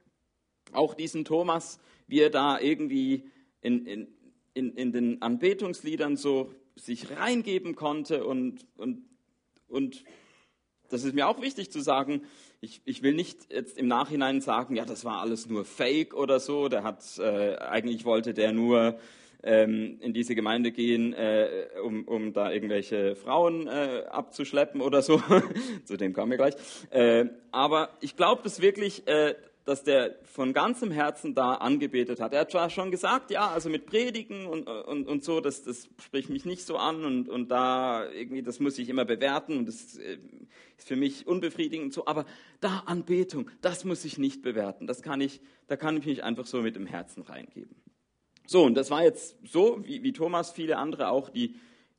auch 0.71 0.93
diesen 0.93 1.25
Thomas, 1.25 1.79
wie 2.07 2.19
er 2.19 2.29
da 2.29 2.59
irgendwie 2.59 3.29
in, 3.61 3.85
in, 3.85 4.07
in, 4.53 4.73
in 4.75 4.91
den 4.91 5.21
Anbetungsliedern 5.21 6.15
so 6.15 6.53
sich 6.75 7.11
reingeben 7.11 7.75
konnte. 7.75 8.25
Und, 8.25 8.65
und, 8.77 9.03
und 9.67 10.03
das 10.89 11.03
ist 11.03 11.15
mir 11.15 11.27
auch 11.27 11.41
wichtig 11.41 11.71
zu 11.71 11.81
sagen, 11.81 12.21
ich, 12.61 12.81
ich, 12.85 13.03
will 13.03 13.13
nicht 13.13 13.51
jetzt 13.51 13.77
im 13.77 13.87
Nachhinein 13.87 14.39
sagen, 14.39 14.75
ja, 14.75 14.85
das 14.85 15.03
war 15.03 15.21
alles 15.21 15.49
nur 15.49 15.65
Fake 15.65 16.13
oder 16.13 16.39
so. 16.39 16.69
Der 16.69 16.83
hat 16.83 17.03
äh, 17.17 17.55
eigentlich 17.57 18.05
wollte 18.05 18.33
der 18.33 18.53
nur 18.53 18.97
ähm, 19.43 19.97
in 20.01 20.13
diese 20.13 20.35
Gemeinde 20.35 20.71
gehen, 20.71 21.13
äh, 21.13 21.67
um, 21.83 22.05
um 22.05 22.33
da 22.33 22.51
irgendwelche 22.51 23.15
Frauen 23.15 23.67
äh, 23.67 24.03
abzuschleppen 24.09 24.81
oder 24.81 25.01
so. 25.01 25.21
Zu 25.85 25.97
dem 25.97 26.13
kommen 26.13 26.31
wir 26.31 26.37
gleich. 26.37 26.55
Äh, 26.89 27.25
aber 27.51 27.89
ich 28.01 28.15
glaube 28.15 28.41
das 28.43 28.61
wirklich, 28.61 29.07
äh, 29.07 29.35
dass 29.65 29.83
der 29.83 30.15
von 30.23 30.53
ganzem 30.53 30.91
Herzen 30.91 31.35
da 31.35 31.53
angebetet 31.53 32.19
hat. 32.19 32.33
Er 32.33 32.41
hat 32.41 32.51
zwar 32.51 32.69
schon 32.69 32.91
gesagt, 32.91 33.31
ja, 33.31 33.47
also 33.47 33.69
mit 33.69 33.85
Predigen 33.85 34.45
und, 34.45 34.67
und, 34.67 35.07
und 35.07 35.23
so, 35.23 35.39
das, 35.39 35.63
das 35.63 35.87
spricht 36.03 36.29
mich 36.29 36.45
nicht 36.45 36.65
so 36.65 36.77
an 36.77 37.05
und, 37.05 37.29
und 37.29 37.49
da 37.49 38.09
irgendwie, 38.11 38.41
das 38.41 38.59
muss 38.59 38.77
ich 38.77 38.89
immer 38.89 39.05
bewerten 39.05 39.57
und 39.57 39.67
das 39.67 39.97
äh, 39.97 40.17
ist 40.77 40.87
für 40.87 40.95
mich 40.95 41.27
unbefriedigend 41.27 41.85
und 41.85 41.93
so, 41.93 42.05
aber 42.07 42.25
da 42.59 42.83
Anbetung, 42.85 43.49
das 43.61 43.85
muss 43.85 44.03
ich 44.03 44.17
nicht 44.17 44.41
bewerten. 44.41 44.85
Das 44.85 45.01
kann 45.01 45.21
ich, 45.21 45.39
da 45.67 45.77
kann 45.77 45.97
ich 45.97 46.05
mich 46.05 46.23
einfach 46.23 46.45
so 46.45 46.61
mit 46.61 46.75
dem 46.75 46.85
Herzen 46.85 47.21
reingeben. 47.21 47.82
So, 48.45 48.63
und 48.63 48.75
das 48.75 48.91
war 48.91 49.03
jetzt 49.03 49.35
so, 49.43 49.79
wie, 49.83 50.03
wie 50.03 50.13
Thomas, 50.13 50.51
viele 50.51 50.77
andere 50.77 51.09
auch, 51.09 51.29
die, 51.29 51.55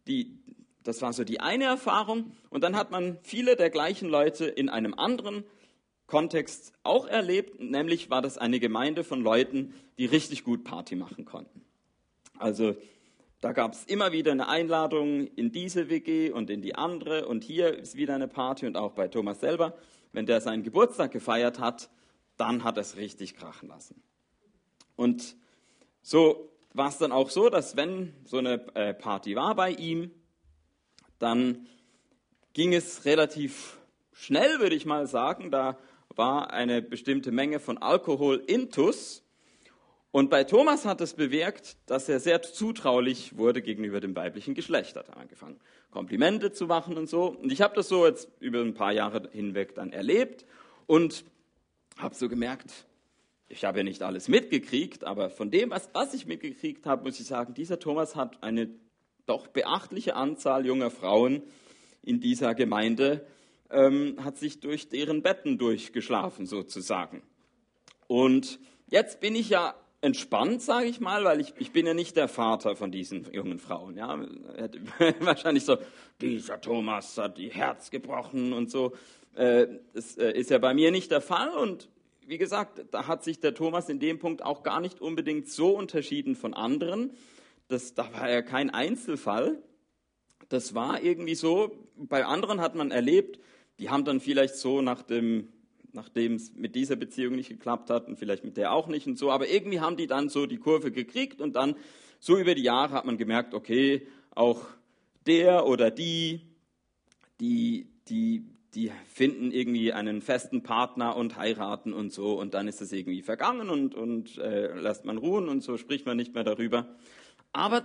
die, 0.07 0.39
das 0.83 1.01
war 1.03 1.13
so 1.13 1.25
die 1.25 1.41
eine 1.41 1.65
Erfahrung. 1.65 2.33
Und 2.51 2.63
dann 2.63 2.77
hat 2.77 2.91
man 2.91 3.19
viele 3.23 3.57
der 3.57 3.71
gleichen 3.71 4.09
Leute 4.09 4.47
in 4.47 4.69
einem 4.69 4.95
anderen 4.95 5.45
Kontext 6.07 6.73
auch 6.83 7.07
erlebt, 7.07 7.61
nämlich 7.61 8.11
war 8.11 8.21
das 8.21 8.37
eine 8.37 8.61
Gemeinde 8.61 9.05
von 9.05 9.23
Leuten, 9.23 9.75
die 9.99 10.05
richtig 10.05 10.45
gut 10.45 10.65
Party 10.65 10.97
machen 10.97 11.25
konnten. 11.25 11.65
Also 12.39 12.77
da 13.41 13.53
gab 13.53 13.73
es 13.73 13.85
immer 13.85 14.13
wieder 14.13 14.33
eine 14.33 14.49
Einladung 14.49 15.27
in 15.29 15.51
diese 15.51 15.89
WG 15.89 16.31
und 16.31 16.51
in 16.51 16.63
die 16.63 16.75
andere 16.75 17.27
und 17.27 17.45
hier 17.45 17.77
ist 17.77 17.97
wieder 17.97 18.15
eine 18.15 18.29
Party 18.29 18.67
und 18.67 18.77
auch 18.77 18.93
bei 18.93 19.09
Thomas 19.09 19.41
selber. 19.41 19.77
Wenn 20.13 20.27
der 20.27 20.41
seinen 20.41 20.63
Geburtstag 20.63 21.11
gefeiert 21.11 21.59
hat, 21.59 21.91
dann 22.37 22.65
hat 22.65 22.77
er 22.77 22.83
es 22.83 22.97
richtig 22.97 23.35
krachen 23.35 23.69
lassen. 23.69 24.03
Und 24.97 25.37
so 26.05 26.51
war 26.75 26.91
es 26.91 26.99
dann 26.99 27.13
auch 27.13 27.31
so, 27.31 27.49
dass 27.49 27.77
wenn 27.77 28.13
so 28.25 28.37
eine 28.37 28.61
äh, 28.75 28.93
Party 28.93 29.35
war 29.37 29.55
bei 29.55 29.71
ihm, 29.71 30.11
dann 31.19 31.67
ging 32.53 32.75
es 32.75 33.07
relativ 33.07 33.79
schnell, 34.13 34.61
würde 34.61 34.77
ich 34.77 34.85
mal 34.85 35.07
sagen. 35.07 35.51
Da 35.51 35.79
war 36.15 36.53
eine 36.53 36.83
bestimmte 36.83 37.33
Menge 37.33 37.59
von 37.59 37.79
Alkohol 37.79 38.43
intus. 38.47 39.23
Und 40.11 40.29
bei 40.29 40.45
Thomas 40.45 40.85
hat 40.85 41.01
es 41.01 41.15
bewirkt, 41.15 41.79
dass 41.87 42.09
er 42.11 42.21
sehr 42.21 42.43
zutraulich 42.43 43.39
wurde 43.39 43.63
gegenüber 43.63 44.01
dem 44.01 44.15
weiblichen 44.15 44.55
Geschlecht. 44.55 44.97
Hat 44.97 45.09
er 45.09 45.17
angefangen, 45.17 45.59
Komplimente 45.91 46.53
zu 46.53 46.67
machen 46.67 46.99
und 46.99 47.09
so. 47.09 47.29
Und 47.29 47.51
ich 47.51 47.63
habe 47.63 47.75
das 47.75 47.89
so 47.89 48.07
jetzt 48.07 48.29
über 48.41 48.61
ein 48.61 48.75
paar 48.75 48.93
Jahre 48.93 49.27
hinweg 49.33 49.75
dann 49.75 49.91
erlebt 49.91 50.45
und 50.87 51.25
habe 51.97 52.15
so 52.15 52.29
gemerkt, 52.29 52.85
ich 53.49 53.65
habe 53.65 53.79
ja 53.79 53.85
nicht 53.85 54.03
alles 54.03 54.29
mitgekriegt, 54.29 55.05
aber 55.05 55.31
von 55.31 55.51
dem, 55.51 55.71
was, 55.71 55.89
was 55.93 56.15
ich 56.15 56.27
mitgekriegt 56.27 56.87
habe, 56.87 57.05
muss 57.05 57.21
ich 57.21 57.27
sagen, 57.27 57.55
dieser 57.55 57.79
Thomas 57.79 58.17
hat 58.17 58.43
eine 58.43 58.69
doch 59.27 59.47
beachtliche 59.47 60.17
Anzahl 60.17 60.67
junger 60.67 60.91
Frauen 60.91 61.43
in 62.03 62.21
dieser 62.21 62.55
Gemeinde, 62.55 63.27
ähm, 63.71 64.17
hat 64.23 64.37
sich 64.37 64.61
durch 64.61 64.89
deren 64.89 65.23
Betten 65.23 65.59
durchgeschlafen 65.59 66.47
sozusagen. 66.47 67.23
Und 68.07 68.59
jetzt 68.89 69.21
bin 69.21 69.35
ich 69.35 69.49
ja 69.49 69.75
entspannt, 70.01 70.61
sage 70.61 70.87
ich 70.87 71.01
mal, 71.01 71.25
weil 71.25 71.41
ich, 71.41 71.55
ich 71.59 71.73
bin 71.73 71.87
ja 71.87 71.95
nicht 71.95 72.17
der 72.17 72.29
Vater 72.29 72.77
von 72.77 72.93
diesen 72.93 73.33
jungen 73.33 73.59
Frauen. 73.59 73.97
Ja. 73.97 74.19
Wahrscheinlich 75.21 75.65
so, 75.65 75.79
dieser 76.21 76.61
Thomas 76.61 77.17
hat 77.17 77.39
die 77.39 77.49
Herz 77.49 77.91
gebrochen 77.91 78.53
und 78.53 78.71
so. 78.71 78.93
Äh, 79.35 79.67
das 79.95 80.19
äh, 80.19 80.33
ist 80.33 80.51
ja 80.51 80.59
bei 80.59 80.75
mir 80.75 80.91
nicht 80.91 81.11
der 81.11 81.23
Fall 81.23 81.49
und 81.49 81.89
wie 82.27 82.39
gesagt, 82.39 82.85
da 82.91 83.07
hat 83.07 83.25
sich 83.25 83.41
der 83.41 83.55
Thomas 83.55 83.89
in 83.89 83.99
dem 84.01 84.19
Punkt 84.19 84.43
auch 84.43 84.63
gar 84.63 84.81
nicht 84.81 85.01
unbedingt 85.01 85.49
so 85.49 85.77
unterschieden 85.77 86.37
von 86.37 86.55
anderen. 86.55 87.13
Das, 87.69 87.95
da 87.95 88.13
war 88.13 88.29
er 88.29 88.43
kein 88.43 88.71
Einzelfall. 88.71 89.63
Das 90.49 90.75
war 90.75 91.03
irgendwie 91.03 91.35
so, 91.35 91.73
bei 91.97 92.25
anderen 92.25 92.61
hat 92.61 92.75
man 92.75 92.91
erlebt, 92.91 93.39
die 93.79 93.91
haben 93.91 94.05
dann 94.05 94.21
vielleicht 94.21 94.57
so 94.57 94.83
nach 94.83 95.03
dem, 95.03 95.49
nachdem 95.93 96.35
es 96.35 96.53
mit 96.55 96.75
dieser 96.75 96.97
Beziehung 96.97 97.37
nicht 97.37 97.49
geklappt 97.49 97.91
hat 97.91 98.07
und 98.07 98.19
vielleicht 98.19 98.45
mit 98.45 98.57
der 98.57 98.73
auch 98.73 98.87
nicht 98.87 99.07
und 99.07 99.19
so, 99.19 99.31
aber 99.31 99.49
irgendwie 99.49 99.81
haben 99.81 99.97
die 99.97 100.07
dann 100.07 100.29
so 100.29 100.47
die 100.47 100.59
Kurve 100.59 100.93
gekriegt 100.93 101.41
und 101.41 101.57
dann 101.57 101.77
so 102.21 102.39
über 102.39 102.55
die 102.55 102.63
Jahre 102.63 102.93
hat 102.93 103.05
man 103.05 103.19
gemerkt, 103.19 103.55
okay, 103.55 104.07
auch 104.35 104.63
der 105.27 105.67
oder 105.67 105.91
die, 105.91 106.41
die, 107.41 107.89
die 108.09 108.45
die 108.75 108.91
finden 109.07 109.53
irgendwie 109.53 109.93
einen 109.93 110.21
festen 110.21 110.63
Partner 110.63 111.17
und 111.17 111.37
heiraten 111.37 111.93
und 111.93 112.13
so 112.13 112.39
und 112.39 112.55
dann 112.55 112.69
ist 112.69 112.81
es 112.81 112.93
irgendwie 112.93 113.23
vergangen 113.23 113.71
und, 113.71 113.95
und 113.95 114.39
äh, 114.39 114.75
lässt 114.75 115.05
man 115.05 115.19
ruhen 115.19 115.49
und 115.49 115.63
so 115.63 115.77
spricht 115.77 116.07
man 116.07 116.17
nicht 116.17 116.35
mehr 116.35 116.45
darüber. 116.45 116.97
Aber 117.53 117.85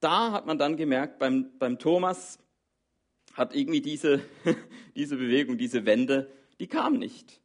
da 0.00 0.32
hat 0.32 0.46
man 0.46 0.58
dann 0.58 0.76
gemerkt, 0.76 1.18
beim, 1.18 1.50
beim 1.58 1.78
Thomas 1.78 2.38
hat 3.34 3.54
irgendwie 3.54 3.80
diese, 3.80 4.20
diese 4.96 5.16
Bewegung, 5.16 5.58
diese 5.58 5.84
Wende, 5.86 6.30
die 6.60 6.68
kam 6.68 6.94
nicht. 6.94 7.40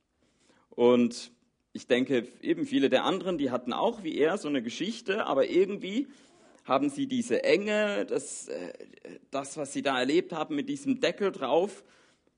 Und 0.70 1.32
ich 1.74 1.88
denke, 1.88 2.28
eben 2.42 2.66
viele 2.66 2.90
der 2.90 3.06
anderen, 3.06 3.38
die 3.38 3.52
hatten 3.52 3.74
auch 3.74 4.04
wie 4.04 4.18
er 4.18 4.38
so 4.38 4.48
eine 4.48 4.62
Geschichte, 4.62 5.26
aber 5.26 5.50
irgendwie 5.50 6.08
haben 6.64 6.90
sie 6.90 7.08
diese 7.08 7.44
Enge, 7.44 8.06
das, 8.06 8.48
äh, 8.48 8.74
das 9.32 9.58
was 9.58 9.74
sie 9.74 9.82
da 9.82 9.98
erlebt 10.00 10.32
haben 10.32 10.56
mit 10.56 10.70
diesem 10.70 11.00
Deckel 11.00 11.32
drauf, 11.32 11.84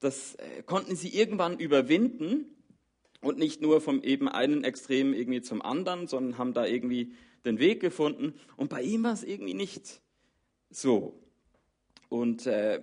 das 0.04 0.36
äh, 0.36 0.64
konnten 0.64 0.96
sie 0.96 1.10
irgendwann 1.10 1.58
überwinden 1.60 2.46
und 3.22 3.38
nicht 3.38 3.62
nur 3.62 3.82
vom 3.82 4.04
eben 4.04 4.28
einen 4.28 4.64
Extrem 4.64 5.14
irgendwie 5.14 5.42
zum 5.42 5.62
anderen, 5.62 6.08
sondern 6.08 6.38
haben 6.38 6.54
da 6.54 6.66
irgendwie 6.66 7.14
den 7.46 7.60
Weg 7.60 7.80
gefunden. 7.80 8.34
Und 8.58 8.70
bei 8.70 8.82
ihm 8.82 9.04
war 9.04 9.14
es 9.14 9.24
irgendwie 9.24 9.54
nicht 9.54 10.02
so. 10.70 11.20
Und 12.10 12.46
äh, 12.48 12.82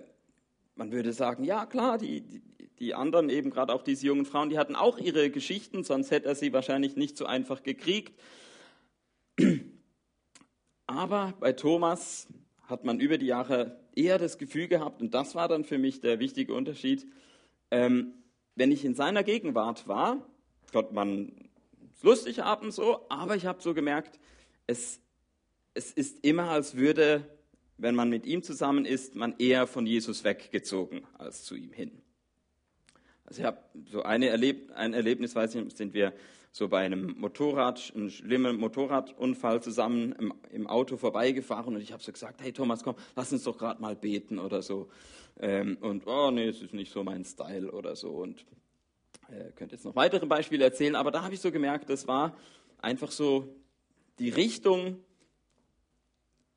man 0.75 0.91
würde 0.91 1.13
sagen, 1.13 1.43
ja 1.43 1.65
klar, 1.65 1.97
die, 1.97 2.21
die, 2.21 2.41
die 2.79 2.93
anderen, 2.95 3.29
eben 3.29 3.51
gerade 3.51 3.73
auch 3.73 3.83
diese 3.83 4.07
jungen 4.07 4.25
Frauen, 4.25 4.49
die 4.49 4.57
hatten 4.57 4.75
auch 4.75 4.97
ihre 4.97 5.29
Geschichten, 5.29 5.83
sonst 5.83 6.11
hätte 6.11 6.27
er 6.27 6.35
sie 6.35 6.53
wahrscheinlich 6.53 6.95
nicht 6.95 7.17
so 7.17 7.25
einfach 7.25 7.61
gekriegt. 7.61 8.19
Aber 10.87 11.33
bei 11.39 11.53
Thomas 11.53 12.27
hat 12.63 12.83
man 12.83 12.99
über 12.99 13.17
die 13.17 13.27
Jahre 13.27 13.80
eher 13.95 14.17
das 14.17 14.37
Gefühl 14.37 14.67
gehabt, 14.67 15.01
und 15.01 15.13
das 15.13 15.35
war 15.35 15.47
dann 15.47 15.63
für 15.63 15.77
mich 15.77 16.01
der 16.01 16.19
wichtige 16.19 16.53
Unterschied, 16.53 17.05
ähm, 17.71 18.13
wenn 18.55 18.71
ich 18.71 18.85
in 18.85 18.95
seiner 18.95 19.23
Gegenwart 19.23 19.87
war, 19.87 20.25
konnte 20.71 20.93
man 20.93 21.49
es 21.95 22.03
lustig 22.03 22.39
haben 22.39 22.71
so, 22.71 23.05
aber 23.09 23.35
ich 23.35 23.45
habe 23.45 23.61
so 23.61 23.73
gemerkt, 23.73 24.19
es, 24.67 24.99
es 25.73 25.91
ist 25.91 26.23
immer, 26.23 26.49
als 26.49 26.75
würde, 26.75 27.25
wenn 27.77 27.95
man 27.95 28.09
mit 28.09 28.25
ihm 28.25 28.43
zusammen 28.43 28.85
ist, 28.85 29.15
man 29.15 29.35
eher 29.37 29.67
von 29.67 29.85
Jesus 29.85 30.23
weggezogen 30.23 31.03
als 31.17 31.43
zu 31.43 31.55
ihm 31.55 31.71
hin. 31.71 32.01
Also 33.31 33.43
ich 33.43 33.47
habe 33.47 33.59
so 33.89 34.03
eine 34.03 34.27
Erleb 34.27 34.73
ein 34.73 34.93
Erlebnis, 34.93 35.35
weiß 35.35 35.55
ich, 35.55 35.73
sind 35.73 35.93
wir 35.93 36.11
so 36.51 36.67
bei 36.67 36.79
einem 36.79 37.17
Motorrad, 37.17 37.93
einem 37.95 38.09
schlimmen 38.09 38.57
Motorradunfall 38.57 39.63
zusammen 39.63 40.11
im, 40.19 40.33
im 40.51 40.67
Auto 40.67 40.97
vorbeigefahren 40.97 41.73
und 41.73 41.79
ich 41.79 41.93
habe 41.93 42.03
so 42.03 42.11
gesagt, 42.11 42.41
hey 42.41 42.51
Thomas, 42.51 42.83
komm, 42.83 42.95
lass 43.15 43.31
uns 43.31 43.43
doch 43.43 43.57
gerade 43.57 43.81
mal 43.81 43.95
beten 43.95 44.37
oder 44.37 44.61
so. 44.61 44.89
Ähm, 45.39 45.77
und 45.79 46.07
oh 46.07 46.29
nee, 46.29 46.49
es 46.49 46.61
ist 46.61 46.73
nicht 46.73 46.91
so 46.91 47.05
mein 47.05 47.23
Style 47.23 47.71
oder 47.71 47.95
so. 47.95 48.09
Und 48.09 48.45
äh, 49.29 49.53
könnte 49.55 49.75
jetzt 49.75 49.85
noch 49.85 49.95
weitere 49.95 50.25
Beispiele 50.25 50.65
erzählen, 50.65 50.97
aber 50.97 51.11
da 51.11 51.23
habe 51.23 51.33
ich 51.33 51.39
so 51.39 51.53
gemerkt, 51.53 51.89
das 51.89 52.09
war 52.09 52.35
einfach 52.79 53.11
so 53.11 53.47
die 54.19 54.27
Richtung 54.27 54.97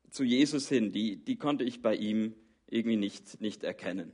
zu 0.09 0.25
Jesus 0.25 0.67
hin, 0.67 0.91
die, 0.91 1.23
die 1.23 1.37
konnte 1.37 1.63
ich 1.63 1.81
bei 1.81 1.95
ihm 1.95 2.35
irgendwie 2.67 2.97
nicht, 2.97 3.39
nicht 3.39 3.63
erkennen. 3.63 4.11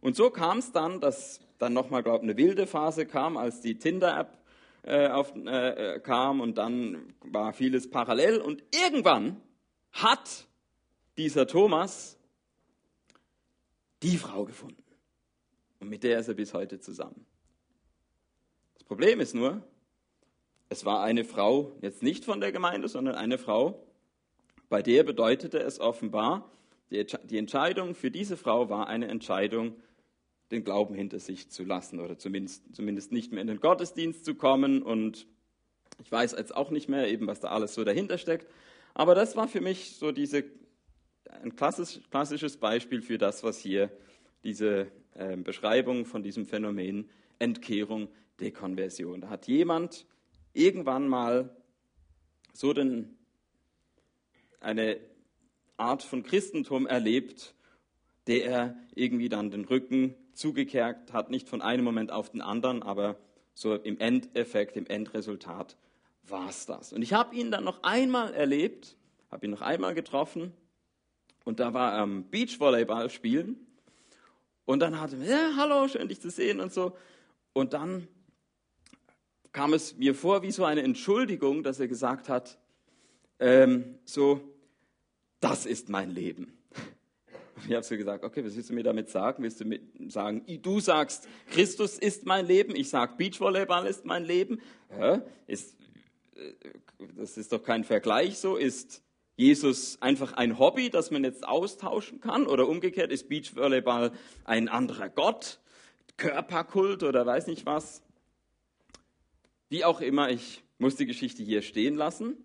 Und 0.00 0.16
so 0.16 0.30
kam 0.30 0.56
es 0.58 0.72
dann, 0.72 1.02
dass 1.02 1.40
dann 1.58 1.72
nochmal, 1.72 2.02
glaube 2.02 2.18
ich, 2.18 2.22
eine 2.24 2.36
wilde 2.36 2.66
Phase 2.66 3.06
kam, 3.06 3.36
als 3.36 3.60
die 3.60 3.78
Tinder-App 3.78 4.38
äh, 4.84 5.06
äh, 5.06 6.00
kam 6.00 6.40
und 6.40 6.56
dann 6.56 7.12
war 7.20 7.52
vieles 7.52 7.90
parallel 7.90 8.40
und 8.40 8.62
irgendwann 8.72 9.40
hat 9.92 10.46
dieser 11.16 11.46
Thomas 11.46 12.16
die 14.02 14.16
Frau 14.16 14.44
gefunden. 14.44 14.82
Und 15.80 15.88
mit 15.88 16.04
der 16.04 16.20
ist 16.20 16.28
er 16.28 16.34
bis 16.34 16.54
heute 16.54 16.80
zusammen. 16.80 17.26
Das 18.74 18.84
Problem 18.84 19.20
ist 19.20 19.34
nur, 19.34 19.62
es 20.68 20.84
war 20.84 21.02
eine 21.02 21.24
Frau, 21.24 21.72
jetzt 21.80 22.02
nicht 22.02 22.24
von 22.24 22.40
der 22.40 22.52
Gemeinde, 22.52 22.88
sondern 22.88 23.16
eine 23.16 23.38
Frau, 23.38 23.84
bei 24.68 24.82
der 24.82 25.02
bedeutete 25.02 25.58
es 25.58 25.80
offenbar, 25.80 26.50
die 26.90 27.36
Entscheidung 27.38 27.94
für 27.94 28.10
diese 28.10 28.36
Frau 28.36 28.70
war 28.70 28.86
eine 28.86 29.08
Entscheidung, 29.08 29.76
den 30.50 30.64
Glauben 30.64 30.94
hinter 30.94 31.18
sich 31.18 31.50
zu 31.50 31.64
lassen 31.64 32.00
oder 32.00 32.18
zumindest, 32.18 32.74
zumindest 32.74 33.12
nicht 33.12 33.32
mehr 33.32 33.42
in 33.42 33.48
den 33.48 33.60
Gottesdienst 33.60 34.24
zu 34.24 34.34
kommen. 34.34 34.82
Und 34.82 35.26
ich 36.02 36.10
weiß 36.10 36.32
jetzt 36.32 36.56
auch 36.56 36.70
nicht 36.70 36.88
mehr, 36.88 37.08
eben 37.08 37.26
was 37.26 37.40
da 37.40 37.48
alles 37.48 37.74
so 37.74 37.84
dahinter 37.84 38.18
steckt. 38.18 38.46
Aber 38.94 39.14
das 39.14 39.36
war 39.36 39.48
für 39.48 39.60
mich 39.60 39.96
so 39.96 40.12
diese, 40.12 40.44
ein 41.42 41.54
klassisch, 41.54 42.00
klassisches 42.10 42.56
Beispiel 42.56 43.02
für 43.02 43.18
das, 43.18 43.42
was 43.42 43.58
hier 43.58 43.90
diese 44.42 44.90
äh, 45.14 45.36
Beschreibung 45.36 46.06
von 46.06 46.22
diesem 46.22 46.46
Phänomen 46.46 47.10
Entkehrung, 47.38 48.08
Dekonversion. 48.40 49.20
Da 49.20 49.28
hat 49.28 49.46
jemand 49.46 50.06
irgendwann 50.52 51.08
mal 51.08 51.54
so 52.52 52.72
den, 52.72 53.16
eine 54.60 54.98
Art 55.76 56.02
von 56.02 56.22
Christentum 56.22 56.86
erlebt, 56.86 57.54
der 58.26 58.44
er 58.44 58.76
irgendwie 58.94 59.28
dann 59.28 59.50
den 59.50 59.64
Rücken 59.64 60.14
zugekehrt 60.38 61.12
hat, 61.12 61.30
nicht 61.30 61.48
von 61.48 61.60
einem 61.62 61.84
Moment 61.84 62.12
auf 62.12 62.30
den 62.30 62.40
anderen, 62.40 62.82
aber 62.82 63.16
so 63.54 63.74
im 63.74 63.98
Endeffekt, 63.98 64.76
im 64.76 64.86
Endresultat 64.86 65.76
war 66.22 66.48
es 66.48 66.64
das. 66.66 66.92
Und 66.92 67.02
ich 67.02 67.12
habe 67.12 67.34
ihn 67.34 67.50
dann 67.50 67.64
noch 67.64 67.82
einmal 67.82 68.32
erlebt, 68.32 68.96
habe 69.30 69.46
ihn 69.46 69.50
noch 69.50 69.62
einmal 69.62 69.94
getroffen 69.94 70.52
und 71.44 71.58
da 71.58 71.74
war 71.74 71.94
er 71.94 71.98
am 72.02 72.30
Beachvolleyball 72.30 73.10
spielen 73.10 73.66
und 74.64 74.80
dann 74.80 75.00
hatte 75.00 75.16
er, 75.16 75.24
ja, 75.24 75.56
hallo, 75.56 75.88
schön 75.88 76.08
dich 76.08 76.20
zu 76.20 76.30
sehen 76.30 76.60
und 76.60 76.72
so. 76.72 76.96
Und 77.52 77.72
dann 77.72 78.06
kam 79.50 79.72
es 79.72 79.96
mir 79.96 80.14
vor 80.14 80.42
wie 80.42 80.52
so 80.52 80.64
eine 80.64 80.82
Entschuldigung, 80.82 81.64
dass 81.64 81.80
er 81.80 81.88
gesagt 81.88 82.28
hat, 82.28 82.58
ähm, 83.40 83.98
so, 84.04 84.40
das 85.40 85.66
ist 85.66 85.88
mein 85.88 86.10
Leben. 86.10 86.57
Ich 87.66 87.74
habe 87.74 87.82
so 87.82 87.96
gesagt, 87.96 88.24
okay, 88.24 88.44
was 88.44 88.54
willst 88.56 88.70
du 88.70 88.74
mir 88.74 88.82
damit 88.82 89.08
sagen? 89.08 89.42
Willst 89.42 89.60
du 89.60 89.64
mir 89.64 89.80
sagen, 90.08 90.44
du 90.62 90.80
sagst, 90.80 91.28
Christus 91.50 91.98
ist 91.98 92.26
mein 92.26 92.46
Leben, 92.46 92.76
ich 92.76 92.88
sage, 92.88 93.14
Beachvolleyball 93.16 93.86
ist 93.86 94.04
mein 94.04 94.24
Leben? 94.24 94.60
Hä? 94.90 95.20
Ist, 95.46 95.76
äh, 96.36 96.52
das 97.16 97.36
ist 97.36 97.52
doch 97.52 97.62
kein 97.62 97.84
Vergleich 97.84 98.38
so. 98.38 98.56
Ist 98.56 99.02
Jesus 99.36 100.00
einfach 100.00 100.32
ein 100.32 100.58
Hobby, 100.58 100.90
das 100.90 101.10
man 101.10 101.24
jetzt 101.24 101.46
austauschen 101.46 102.20
kann? 102.20 102.46
Oder 102.46 102.68
umgekehrt, 102.68 103.12
ist 103.12 103.28
Beachvolleyball 103.28 104.12
ein 104.44 104.68
anderer 104.68 105.08
Gott? 105.08 105.60
Körperkult 106.16 107.02
oder 107.02 107.24
weiß 107.24 107.46
nicht 107.46 107.64
was? 107.64 108.02
Wie 109.68 109.84
auch 109.84 110.00
immer, 110.00 110.30
ich 110.30 110.62
muss 110.78 110.96
die 110.96 111.06
Geschichte 111.06 111.42
hier 111.42 111.62
stehen 111.62 111.94
lassen. 111.94 112.36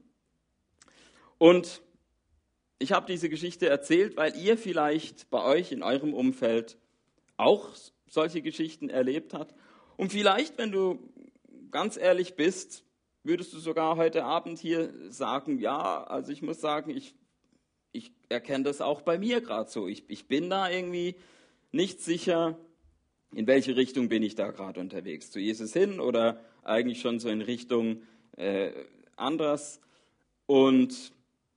Und 1.38 1.82
ich 2.84 2.91
habe 2.91 3.06
diese 3.08 3.30
Geschichte 3.30 3.69
erzählt, 3.69 4.17
weil 4.17 4.36
ihr 4.36 4.58
vielleicht 4.58 5.30
bei 5.30 5.41
euch 5.41 5.72
in 5.72 5.84
eurem 5.84 6.13
Umfeld 6.13 6.78
auch 7.38 7.69
solche 8.10 8.41
Geschichten 8.41 8.89
erlebt 8.89 9.34
habt. 9.34 9.56
Und 9.96 10.12
vielleicht, 10.12 10.58
wenn 10.58 10.74
du 10.74 11.00
ganz 11.72 11.96
ehrlich 11.96 12.36
bist, 12.36 12.84
würdest 13.24 13.54
du 13.54 13.60
sogar 13.60 13.96
heute 13.96 14.26
Abend 14.26 14.60
hier 14.60 14.93
sagen, 15.10 15.60
ja, 15.60 16.04
also 16.04 16.34
ich 16.34 16.41
muss 16.41 16.60
sagen, 16.60 16.89
ich, 16.89 17.15
ich 17.93 18.12
erkenne 18.28 18.65
das 18.65 18.82
auch 18.82 19.02
bei 19.02 19.17
mir 19.17 19.39
gerade 19.39 19.69
so. 19.69 19.88
Ich, 19.88 20.04
ich 20.10 20.28
bin 20.28 20.50
da 20.50 20.69
irgendwie 20.69 21.15
nicht 21.72 22.02
sicher, 22.02 22.58
in 23.34 23.48
welche 23.48 23.78
Richtung 23.78 24.10
bin 24.10 24.24
ich 24.24 24.36
da 24.36 24.52
gerade 24.52 24.82
unterwegs. 24.82 25.32
Zu 25.32 25.39
Jesus 25.39 25.72
hin 25.72 26.02
oder 26.02 26.41
eigentlich 26.63 27.00
schon 27.00 27.22
so 27.22 27.30
in 27.30 27.41
Richtung 27.41 28.02
äh, 28.36 28.74
anders. 29.15 29.80
Und 30.48 31.12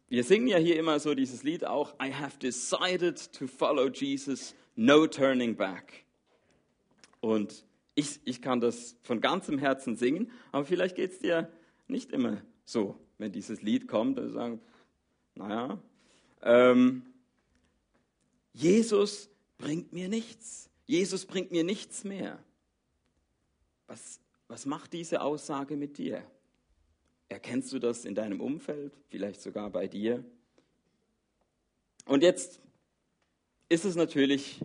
wir 0.08 0.24
singen 0.24 0.46
ja 0.46 0.58
hier 0.58 0.78
immer 0.78 1.00
so 1.00 1.14
dieses 1.14 1.42
Lied 1.42 1.64
auch, 1.64 1.94
I 2.00 2.12
have 2.12 2.38
decided 2.38 3.32
to 3.32 3.46
follow 3.46 3.88
Jesus, 3.88 4.54
no 4.76 5.06
turning 5.06 5.56
back. 5.56 6.04
Und 7.20 7.64
ich, 7.94 8.20
ich 8.24 8.40
kann 8.40 8.60
das 8.60 8.96
von 9.02 9.20
ganzem 9.20 9.58
Herzen 9.58 9.96
singen, 9.96 10.30
aber 10.52 10.64
vielleicht 10.64 10.96
geht 10.96 11.12
es 11.12 11.18
dir 11.18 11.50
nicht 11.88 12.12
immer 12.12 12.42
so, 12.64 12.98
wenn 13.18 13.32
dieses 13.32 13.62
Lied 13.62 13.88
kommt, 13.88 14.18
und 14.18 14.32
sagen, 14.32 14.60
naja, 15.34 15.80
ähm, 16.42 17.02
Jesus 18.52 19.28
bringt 19.58 19.92
mir 19.92 20.08
nichts. 20.08 20.70
Jesus 20.86 21.26
bringt 21.26 21.50
mir 21.50 21.64
nichts 21.64 22.04
mehr. 22.04 22.38
Was, 23.86 24.20
was 24.48 24.66
macht 24.66 24.92
diese 24.92 25.20
Aussage 25.20 25.76
mit 25.76 25.98
dir? 25.98 26.24
Erkennst 27.28 27.72
du 27.72 27.78
das 27.78 28.04
in 28.04 28.14
deinem 28.14 28.40
Umfeld, 28.40 28.92
vielleicht 29.08 29.40
sogar 29.40 29.70
bei 29.70 29.88
dir? 29.88 30.24
Und 32.06 32.22
jetzt 32.22 32.60
ist 33.68 33.84
es 33.84 33.96
natürlich 33.96 34.60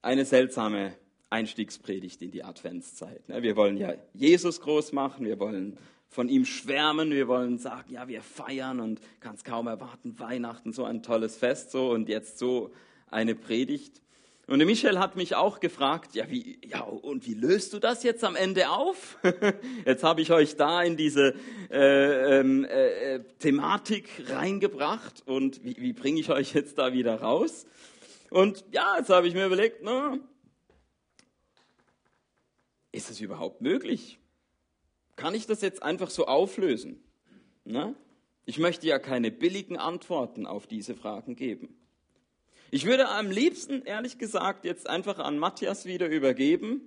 eine 0.00 0.24
seltsame 0.24 0.96
Einstiegspredigt 1.30 2.22
in 2.22 2.30
die 2.30 2.42
Adventszeit. 2.42 3.28
Ne? 3.28 3.42
Wir 3.42 3.56
wollen 3.56 3.76
ja 3.76 3.94
Jesus 4.14 4.60
groß 4.62 4.92
machen, 4.92 5.26
wir 5.26 5.38
wollen 5.38 5.76
von 6.08 6.30
ihm 6.30 6.46
schwärmen, 6.46 7.10
wir 7.10 7.28
wollen 7.28 7.58
sagen, 7.58 7.92
ja, 7.92 8.08
wir 8.08 8.22
feiern 8.22 8.80
und 8.80 9.00
kannst 9.20 9.44
kaum 9.44 9.66
erwarten, 9.66 10.18
Weihnachten, 10.18 10.72
so 10.72 10.84
ein 10.84 11.02
tolles 11.02 11.36
Fest, 11.36 11.70
so 11.70 11.90
und 11.90 12.08
jetzt 12.08 12.38
so 12.38 12.72
eine 13.10 13.34
Predigt. 13.34 14.00
Und 14.48 14.60
der 14.60 14.66
Michel 14.66 14.98
hat 14.98 15.14
mich 15.14 15.34
auch 15.34 15.60
gefragt, 15.60 16.14
ja, 16.14 16.30
wie, 16.30 16.58
ja, 16.66 16.80
und 16.80 17.26
wie 17.26 17.34
löst 17.34 17.74
du 17.74 17.78
das 17.78 18.02
jetzt 18.02 18.24
am 18.24 18.34
Ende 18.34 18.70
auf? 18.70 19.18
jetzt 19.84 20.02
habe 20.02 20.22
ich 20.22 20.32
euch 20.32 20.56
da 20.56 20.82
in 20.82 20.96
diese 20.96 21.34
äh, 21.70 22.38
ähm, 22.40 22.64
äh, 22.64 23.16
äh, 23.16 23.24
Thematik 23.40 24.08
reingebracht 24.30 25.22
und 25.26 25.62
wie, 25.64 25.76
wie 25.76 25.92
bringe 25.92 26.18
ich 26.18 26.30
euch 26.30 26.54
jetzt 26.54 26.78
da 26.78 26.94
wieder 26.94 27.20
raus? 27.20 27.66
Und 28.30 28.64
ja, 28.72 28.96
jetzt 28.96 29.10
habe 29.10 29.28
ich 29.28 29.34
mir 29.34 29.44
überlegt, 29.44 29.80
na, 29.82 30.18
ist 32.90 33.10
es 33.10 33.20
überhaupt 33.20 33.60
möglich? 33.60 34.18
Kann 35.16 35.34
ich 35.34 35.46
das 35.46 35.60
jetzt 35.60 35.82
einfach 35.82 36.08
so 36.08 36.26
auflösen? 36.26 37.04
Na? 37.64 37.94
Ich 38.46 38.58
möchte 38.58 38.86
ja 38.86 38.98
keine 38.98 39.30
billigen 39.30 39.76
Antworten 39.76 40.46
auf 40.46 40.66
diese 40.66 40.94
Fragen 40.94 41.36
geben. 41.36 41.77
Ich 42.70 42.84
würde 42.84 43.08
am 43.08 43.30
liebsten, 43.30 43.82
ehrlich 43.86 44.18
gesagt, 44.18 44.66
jetzt 44.66 44.88
einfach 44.88 45.18
an 45.18 45.38
Matthias 45.38 45.86
wieder 45.86 46.08
übergeben 46.08 46.82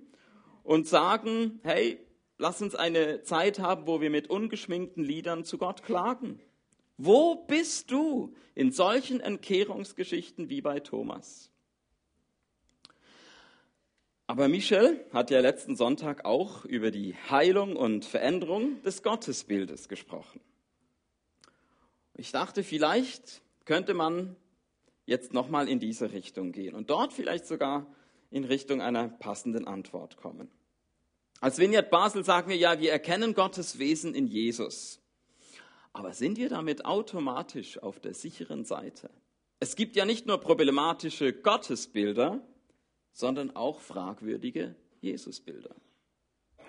und 0.62 0.86
sagen, 0.86 1.58
hey, 1.64 1.98
lass 2.38 2.62
uns 2.62 2.76
eine 2.76 3.22
Zeit 3.24 3.58
haben, 3.58 3.88
wo 3.88 4.00
wir 4.00 4.10
mit 4.10 4.30
ungeschminkten 4.30 5.02
Liedern 5.02 5.44
zu 5.44 5.58
Gott 5.58 5.82
klagen. 5.82 6.40
Wo 6.98 7.34
bist 7.34 7.90
du 7.90 8.32
in 8.54 8.70
solchen 8.70 9.18
Entkehrungsgeschichten 9.18 10.48
wie 10.48 10.60
bei 10.60 10.78
Thomas? 10.78 11.50
Aber 14.28 14.46
Michel 14.46 15.04
hat 15.12 15.32
ja 15.32 15.40
letzten 15.40 15.74
Sonntag 15.74 16.24
auch 16.24 16.64
über 16.64 16.92
die 16.92 17.16
Heilung 17.28 17.74
und 17.74 18.04
Veränderung 18.04 18.80
des 18.82 19.02
Gottesbildes 19.02 19.88
gesprochen. 19.88 20.40
Ich 22.14 22.30
dachte, 22.30 22.62
vielleicht 22.62 23.42
könnte 23.64 23.94
man 23.94 24.36
jetzt 25.04 25.32
nochmal 25.32 25.68
in 25.68 25.80
diese 25.80 26.12
Richtung 26.12 26.52
gehen 26.52 26.74
und 26.74 26.90
dort 26.90 27.12
vielleicht 27.12 27.46
sogar 27.46 27.86
in 28.30 28.44
Richtung 28.44 28.80
einer 28.80 29.08
passenden 29.08 29.66
Antwort 29.66 30.16
kommen. 30.16 30.50
Als 31.40 31.58
Vineyard 31.58 31.90
Basel 31.90 32.24
sagen 32.24 32.48
wir 32.48 32.56
ja, 32.56 32.80
wir 32.80 32.92
erkennen 32.92 33.34
Gottes 33.34 33.78
Wesen 33.78 34.14
in 34.14 34.26
Jesus. 34.26 35.00
Aber 35.92 36.12
sind 36.12 36.38
wir 36.38 36.48
damit 36.48 36.84
automatisch 36.84 37.78
auf 37.82 38.00
der 38.00 38.14
sicheren 38.14 38.64
Seite? 38.64 39.10
Es 39.60 39.76
gibt 39.76 39.96
ja 39.96 40.04
nicht 40.04 40.26
nur 40.26 40.38
problematische 40.38 41.32
Gottesbilder, 41.32 42.40
sondern 43.12 43.54
auch 43.54 43.80
fragwürdige 43.80 44.74
Jesusbilder. 45.00 45.74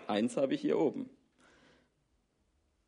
Eins 0.07 0.35
habe 0.37 0.55
ich 0.55 0.61
hier 0.61 0.77
oben. 0.77 1.09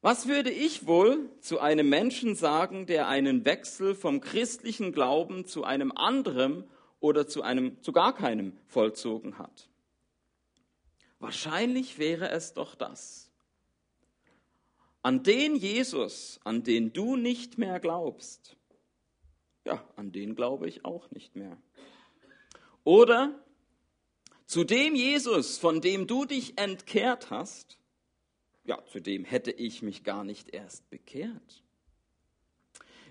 Was 0.05 0.27
würde 0.27 0.51
ich 0.51 0.85
wohl 0.85 1.31
zu 1.41 1.59
einem 1.59 1.89
Menschen 1.89 2.35
sagen, 2.35 2.85
der 2.85 3.07
einen 3.07 3.43
Wechsel 3.43 3.95
vom 3.95 4.21
christlichen 4.21 4.91
Glauben 4.91 5.47
zu 5.47 5.63
einem 5.63 5.91
anderen 5.91 6.69
oder 6.99 7.27
zu 7.27 7.41
einem 7.41 7.81
zu 7.81 7.91
gar 7.91 8.13
keinem 8.13 8.55
vollzogen 8.67 9.39
hat? 9.39 9.67
Wahrscheinlich 11.17 11.97
wäre 11.97 12.29
es 12.29 12.53
doch 12.53 12.75
das. 12.75 13.31
An 15.01 15.23
den 15.23 15.55
Jesus, 15.55 16.39
an 16.43 16.61
den 16.61 16.93
du 16.93 17.15
nicht 17.15 17.57
mehr 17.57 17.79
glaubst, 17.79 18.57
ja, 19.63 19.83
an 19.95 20.11
den 20.11 20.35
glaube 20.35 20.67
ich 20.67 20.85
auch 20.85 21.09
nicht 21.09 21.35
mehr. 21.35 21.57
Oder 22.83 23.33
zu 24.45 24.65
dem 24.65 24.93
Jesus, 24.93 25.57
von 25.57 25.81
dem 25.81 26.05
du 26.05 26.25
dich 26.25 26.59
entkehrt 26.59 27.31
hast, 27.31 27.79
ja, 28.65 28.83
zu 28.85 28.99
dem 28.99 29.25
hätte 29.25 29.51
ich 29.51 29.81
mich 29.81 30.03
gar 30.03 30.23
nicht 30.23 30.53
erst 30.53 30.89
bekehrt. 30.89 31.63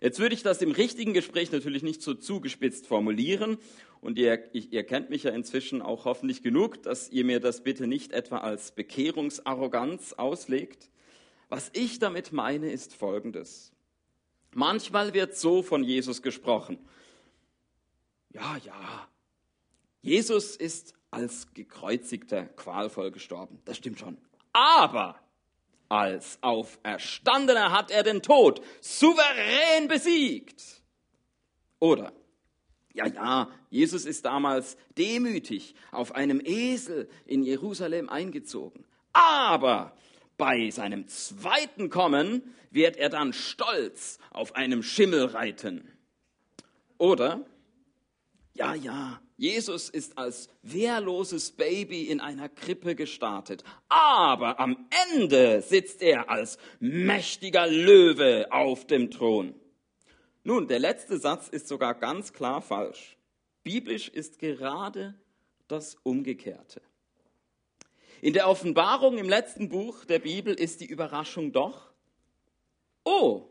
Jetzt 0.00 0.18
würde 0.18 0.34
ich 0.34 0.42
das 0.42 0.60
im 0.60 0.72
richtigen 0.72 1.14
Gespräch 1.14 1.50
natürlich 1.50 1.82
nicht 1.82 2.02
so 2.02 2.14
zugespitzt 2.14 2.86
formulieren 2.86 3.58
und 4.00 4.18
ihr, 4.18 4.54
ihr 4.54 4.84
kennt 4.84 5.08
mich 5.08 5.22
ja 5.22 5.30
inzwischen 5.30 5.80
auch 5.80 6.04
hoffentlich 6.04 6.42
genug, 6.42 6.82
dass 6.82 7.08
ihr 7.08 7.24
mir 7.24 7.40
das 7.40 7.62
bitte 7.62 7.86
nicht 7.86 8.12
etwa 8.12 8.38
als 8.38 8.72
Bekehrungsarroganz 8.72 10.12
auslegt. 10.12 10.90
Was 11.48 11.70
ich 11.72 12.00
damit 12.00 12.32
meine, 12.32 12.70
ist 12.70 12.94
Folgendes. 12.94 13.72
Manchmal 14.52 15.14
wird 15.14 15.36
so 15.36 15.62
von 15.62 15.84
Jesus 15.84 16.20
gesprochen. 16.20 16.78
Ja, 18.30 18.56
ja, 18.64 19.08
Jesus 20.02 20.56
ist 20.56 20.94
als 21.10 21.54
gekreuzigter 21.54 22.44
qualvoll 22.44 23.10
gestorben. 23.10 23.60
Das 23.64 23.78
stimmt 23.78 23.98
schon. 24.00 24.18
Aber 24.52 25.18
als 25.88 26.38
Auferstandener 26.40 27.70
hat 27.70 27.90
er 27.90 28.02
den 28.02 28.22
Tod 28.22 28.60
souverän 28.80 29.88
besiegt. 29.88 30.82
Oder, 31.78 32.12
ja, 32.94 33.06
ja, 33.06 33.50
Jesus 33.70 34.04
ist 34.04 34.24
damals 34.24 34.76
demütig 34.96 35.74
auf 35.90 36.14
einem 36.14 36.40
Esel 36.44 37.08
in 37.26 37.42
Jerusalem 37.42 38.08
eingezogen. 38.08 38.84
Aber 39.12 39.96
bei 40.36 40.70
seinem 40.70 41.06
zweiten 41.08 41.90
Kommen 41.90 42.54
wird 42.70 42.96
er 42.96 43.08
dann 43.08 43.32
stolz 43.32 44.18
auf 44.30 44.56
einem 44.56 44.82
Schimmel 44.82 45.26
reiten. 45.26 45.88
Oder, 46.98 47.44
ja, 48.54 48.74
ja, 48.74 49.20
Jesus 49.36 49.88
ist 49.88 50.16
als 50.16 50.48
wehrloses 50.62 51.50
Baby 51.50 52.04
in 52.04 52.20
einer 52.20 52.48
Krippe 52.48 52.94
gestartet, 52.94 53.64
aber 53.88 54.60
am 54.60 54.88
Ende 55.12 55.60
sitzt 55.60 56.02
er 56.02 56.30
als 56.30 56.56
mächtiger 56.78 57.66
Löwe 57.66 58.46
auf 58.52 58.86
dem 58.86 59.10
Thron. 59.10 59.54
Nun, 60.44 60.68
der 60.68 60.78
letzte 60.78 61.18
Satz 61.18 61.48
ist 61.48 61.66
sogar 61.66 61.94
ganz 61.94 62.32
klar 62.32 62.62
falsch. 62.62 63.16
Biblisch 63.64 64.08
ist 64.08 64.38
gerade 64.38 65.14
das 65.66 65.96
Umgekehrte. 66.02 66.80
In 68.20 68.34
der 68.34 68.48
Offenbarung 68.48 69.18
im 69.18 69.28
letzten 69.28 69.68
Buch 69.68 70.04
der 70.04 70.18
Bibel 70.18 70.54
ist 70.54 70.80
die 70.80 70.86
Überraschung 70.86 71.52
doch, 71.52 71.92
oh, 73.04 73.48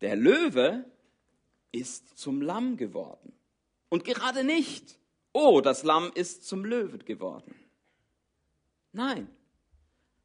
der 0.00 0.16
Löwe 0.16 0.84
ist 1.70 2.18
zum 2.18 2.42
Lamm 2.42 2.76
geworden. 2.76 3.32
Und 3.94 4.02
gerade 4.02 4.42
nicht, 4.42 4.98
oh, 5.32 5.60
das 5.60 5.84
Lamm 5.84 6.10
ist 6.16 6.48
zum 6.48 6.64
Löwen 6.64 7.04
geworden. 7.04 7.54
Nein, 8.90 9.30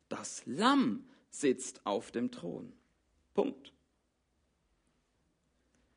das 0.07 0.41
Lamm 0.47 1.07
sitzt 1.29 1.85
auf 1.85 2.09
dem 2.09 2.31
Thron. 2.31 2.73
Punkt. 3.35 3.71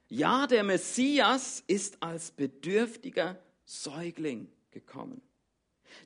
Ja, 0.08 0.46
der 0.46 0.64
Messias 0.64 1.64
ist 1.66 2.02
als 2.02 2.32
bedürftiger 2.32 3.42
Säugling 3.64 4.52
gekommen. 4.70 5.22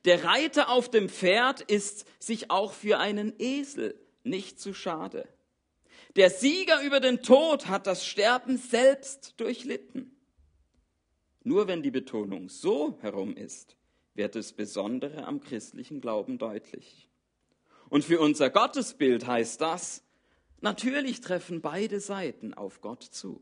Der 0.05 0.23
Reiter 0.23 0.69
auf 0.69 0.89
dem 0.89 1.09
Pferd 1.09 1.63
ist 1.63 2.07
sich 2.21 2.49
auch 2.49 2.75
für 2.75 3.01
einen 3.01 3.35
Esel 3.41 4.01
nicht 4.23 4.61
zu 4.61 4.73
schade. 4.73 5.29
Der 6.15 6.31
Sieger 6.31 6.81
über 6.83 7.01
den 7.01 7.23
Tod 7.25 7.67
hat 7.67 7.89
das 7.89 8.07
Sterben 8.07 8.57
selbst 8.57 9.35
durchlitten. 9.41 10.16
Nur 11.47 11.69
wenn 11.69 11.81
die 11.81 11.93
Betonung 11.93 12.49
so 12.49 12.99
herum 13.03 13.37
ist, 13.37 13.77
wird 14.15 14.35
das 14.35 14.53
Besondere 14.53 15.27
am 15.27 15.41
christlichen 15.41 16.01
Glauben 16.01 16.39
deutlich. 16.39 17.09
Und 17.89 18.03
für 18.03 18.19
unser 18.19 18.51
Gottesbild 18.51 19.29
heißt 19.29 19.61
das, 19.61 20.03
natürlich 20.61 21.21
treffen 21.21 21.61
beide 21.61 22.01
Seiten 22.01 22.53
auf 22.53 22.81
Gott 22.81 23.05
zu. 23.05 23.41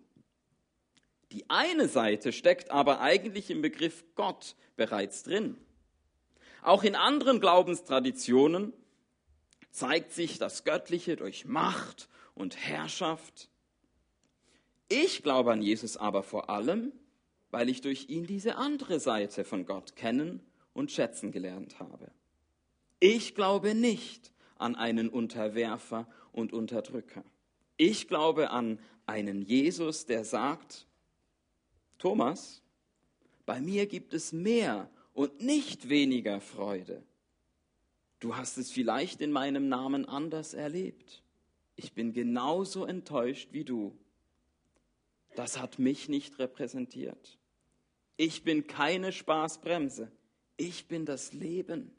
Die 1.32 1.48
eine 1.48 1.88
Seite 1.88 2.34
steckt 2.34 2.70
aber 2.70 3.00
eigentlich 3.00 3.48
im 3.48 3.62
Begriff 3.62 4.04
Gott 4.16 4.54
bereits 4.76 5.22
drin. 5.22 5.56
Auch 6.60 6.82
in 6.82 6.96
anderen 6.96 7.40
Glaubenstraditionen 7.40 8.74
zeigt 9.70 10.12
sich 10.12 10.38
das 10.38 10.64
Göttliche 10.64 11.16
durch 11.16 11.46
Macht 11.46 12.10
und 12.34 12.54
Herrschaft. 12.58 13.48
Ich 14.90 15.22
glaube 15.22 15.52
an 15.52 15.62
Jesus 15.62 15.96
aber 15.96 16.22
vor 16.22 16.50
allem 16.50 16.92
weil 17.54 17.68
ich 17.68 17.80
durch 17.80 18.08
ihn 18.08 18.26
diese 18.26 18.56
andere 18.56 18.98
Seite 18.98 19.44
von 19.44 19.64
Gott 19.64 19.94
kennen 19.94 20.40
und 20.72 20.90
schätzen 20.90 21.30
gelernt 21.30 21.78
habe. 21.78 22.10
Ich 22.98 23.36
glaube 23.36 23.76
nicht 23.76 24.32
an 24.56 24.74
einen 24.74 25.08
Unterwerfer 25.08 26.08
und 26.32 26.52
Unterdrücker. 26.52 27.22
Ich 27.76 28.08
glaube 28.08 28.50
an 28.50 28.80
einen 29.06 29.40
Jesus, 29.40 30.04
der 30.04 30.24
sagt, 30.24 30.88
Thomas, 31.98 32.60
bei 33.46 33.60
mir 33.60 33.86
gibt 33.86 34.14
es 34.14 34.32
mehr 34.32 34.90
und 35.12 35.40
nicht 35.40 35.88
weniger 35.88 36.40
Freude. 36.40 37.04
Du 38.18 38.34
hast 38.34 38.58
es 38.58 38.72
vielleicht 38.72 39.20
in 39.20 39.30
meinem 39.30 39.68
Namen 39.68 40.06
anders 40.06 40.54
erlebt. 40.54 41.22
Ich 41.76 41.92
bin 41.92 42.12
genauso 42.12 42.84
enttäuscht 42.84 43.50
wie 43.52 43.62
du. 43.62 43.96
Das 45.36 45.60
hat 45.60 45.78
mich 45.78 46.08
nicht 46.08 46.40
repräsentiert. 46.40 47.38
Ich 48.16 48.44
bin 48.44 48.66
keine 48.66 49.12
Spaßbremse. 49.12 50.10
Ich 50.56 50.86
bin 50.86 51.04
das 51.04 51.32
Leben. 51.32 51.90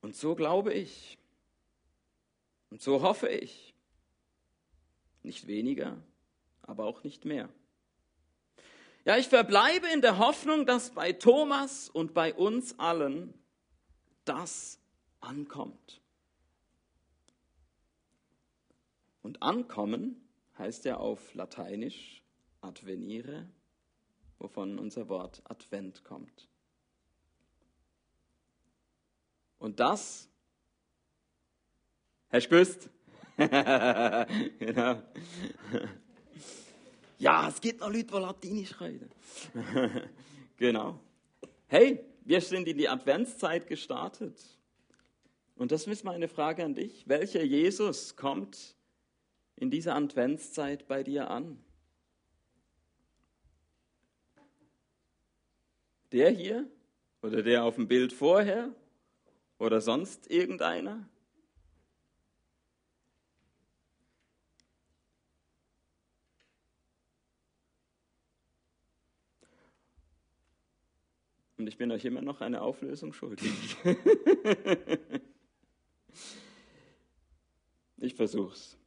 Und 0.00 0.16
so 0.16 0.34
glaube 0.34 0.72
ich. 0.72 1.18
Und 2.70 2.82
so 2.82 3.02
hoffe 3.02 3.28
ich. 3.28 3.74
Nicht 5.22 5.46
weniger, 5.46 5.96
aber 6.62 6.84
auch 6.84 7.04
nicht 7.04 7.24
mehr. 7.24 7.48
Ja, 9.04 9.16
ich 9.16 9.28
verbleibe 9.28 9.86
in 9.88 10.00
der 10.00 10.18
Hoffnung, 10.18 10.66
dass 10.66 10.90
bei 10.90 11.12
Thomas 11.12 11.88
und 11.88 12.12
bei 12.12 12.34
uns 12.34 12.78
allen 12.78 13.32
das 14.24 14.80
ankommt. 15.20 16.00
Und 19.22 19.42
ankommen 19.42 20.28
heißt 20.58 20.84
ja 20.84 20.96
auf 20.96 21.34
Lateinisch 21.34 22.22
advenire, 22.66 23.48
wovon 24.38 24.78
unser 24.78 25.08
Wort 25.08 25.42
Advent 25.44 26.04
kommt. 26.04 26.48
Und 29.58 29.80
das, 29.80 30.28
Herr 32.28 32.40
Spüst, 32.40 32.90
genau. 33.36 35.02
Ja, 37.18 37.48
es 37.48 37.60
gibt 37.60 37.80
noch 37.80 37.90
Leute, 37.90 38.04
die 38.04 38.18
Latinisch 38.18 38.80
reden. 38.80 39.10
genau. 40.56 41.00
Hey, 41.66 42.04
wir 42.24 42.40
sind 42.40 42.68
in 42.68 42.76
die 42.76 42.88
Adventszeit 42.88 43.66
gestartet. 43.66 44.38
Und 45.54 45.72
das 45.72 45.86
ist 45.86 46.04
meine 46.04 46.28
Frage 46.28 46.64
an 46.64 46.74
dich. 46.74 47.08
Welcher 47.08 47.42
Jesus 47.42 48.16
kommt 48.16 48.76
in 49.54 49.70
dieser 49.70 49.96
Adventszeit 49.96 50.86
bei 50.86 51.02
dir 51.02 51.30
an? 51.30 51.58
Der 56.16 56.30
hier 56.30 56.66
oder 57.20 57.42
der 57.42 57.64
auf 57.64 57.74
dem 57.74 57.88
Bild 57.88 58.10
vorher 58.10 58.74
oder 59.58 59.82
sonst 59.82 60.30
irgendeiner? 60.30 61.06
Und 71.58 71.66
ich 71.66 71.76
bin 71.76 71.92
euch 71.92 72.06
immer 72.06 72.22
noch 72.22 72.40
eine 72.40 72.62
Auflösung 72.62 73.12
schuldig. 73.12 73.76
ich 77.98 78.14
versuch's. 78.14 78.78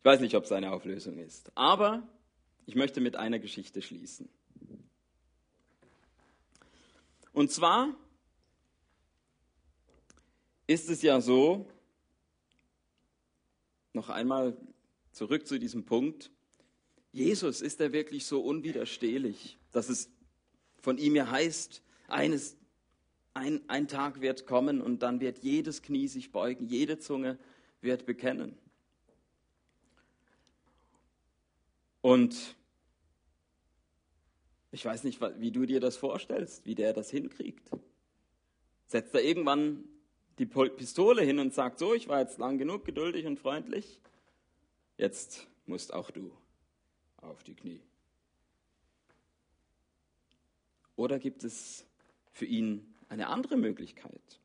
Ich 0.00 0.04
weiß 0.04 0.20
nicht, 0.20 0.34
ob 0.34 0.44
es 0.44 0.52
eine 0.52 0.70
Auflösung 0.70 1.16
ist, 1.16 1.50
aber 1.54 2.06
ich 2.66 2.74
möchte 2.74 3.00
mit 3.00 3.16
einer 3.16 3.38
Geschichte 3.38 3.80
schließen. 3.80 4.28
Und 7.32 7.50
zwar 7.50 7.94
ist 10.66 10.88
es 10.88 11.02
ja 11.02 11.20
so, 11.20 11.66
noch 13.94 14.08
einmal 14.08 14.56
zurück 15.12 15.46
zu 15.46 15.58
diesem 15.58 15.84
Punkt, 15.84 16.30
Jesus 17.12 17.60
ist 17.60 17.80
er 17.80 17.92
wirklich 17.92 18.24
so 18.24 18.40
unwiderstehlich, 18.40 19.58
dass 19.70 19.88
es 19.88 20.10
von 20.80 20.98
ihm 20.98 21.14
ja 21.14 21.30
heißt, 21.30 21.82
eines, 22.08 22.56
ein, 23.34 23.60
ein 23.68 23.88
Tag 23.88 24.20
wird 24.20 24.46
kommen 24.46 24.80
und 24.80 25.02
dann 25.02 25.20
wird 25.20 25.38
jedes 25.38 25.82
Knie 25.82 26.08
sich 26.08 26.32
beugen, 26.32 26.66
jede 26.66 26.98
Zunge 26.98 27.38
wird 27.80 28.06
bekennen. 28.06 28.56
Und 32.00 32.56
ich 34.72 34.84
weiß 34.84 35.04
nicht, 35.04 35.20
wie 35.38 35.52
du 35.52 35.66
dir 35.66 35.80
das 35.80 35.96
vorstellst, 35.96 36.64
wie 36.64 36.74
der 36.74 36.94
das 36.94 37.10
hinkriegt. 37.10 37.70
Setzt 38.86 39.14
er 39.14 39.22
irgendwann 39.22 39.84
die 40.38 40.46
Pistole 40.46 41.22
hin 41.22 41.38
und 41.38 41.52
sagt, 41.52 41.78
so, 41.78 41.94
ich 41.94 42.08
war 42.08 42.20
jetzt 42.20 42.38
lang 42.38 42.58
genug 42.58 42.84
geduldig 42.84 43.26
und 43.26 43.38
freundlich, 43.38 44.00
jetzt 44.96 45.46
musst 45.66 45.92
auch 45.92 46.10
du 46.10 46.32
auf 47.18 47.44
die 47.44 47.54
Knie. 47.54 47.80
Oder 50.96 51.18
gibt 51.18 51.44
es 51.44 51.86
für 52.32 52.46
ihn 52.46 52.94
eine 53.08 53.28
andere 53.28 53.56
Möglichkeit? 53.56 54.40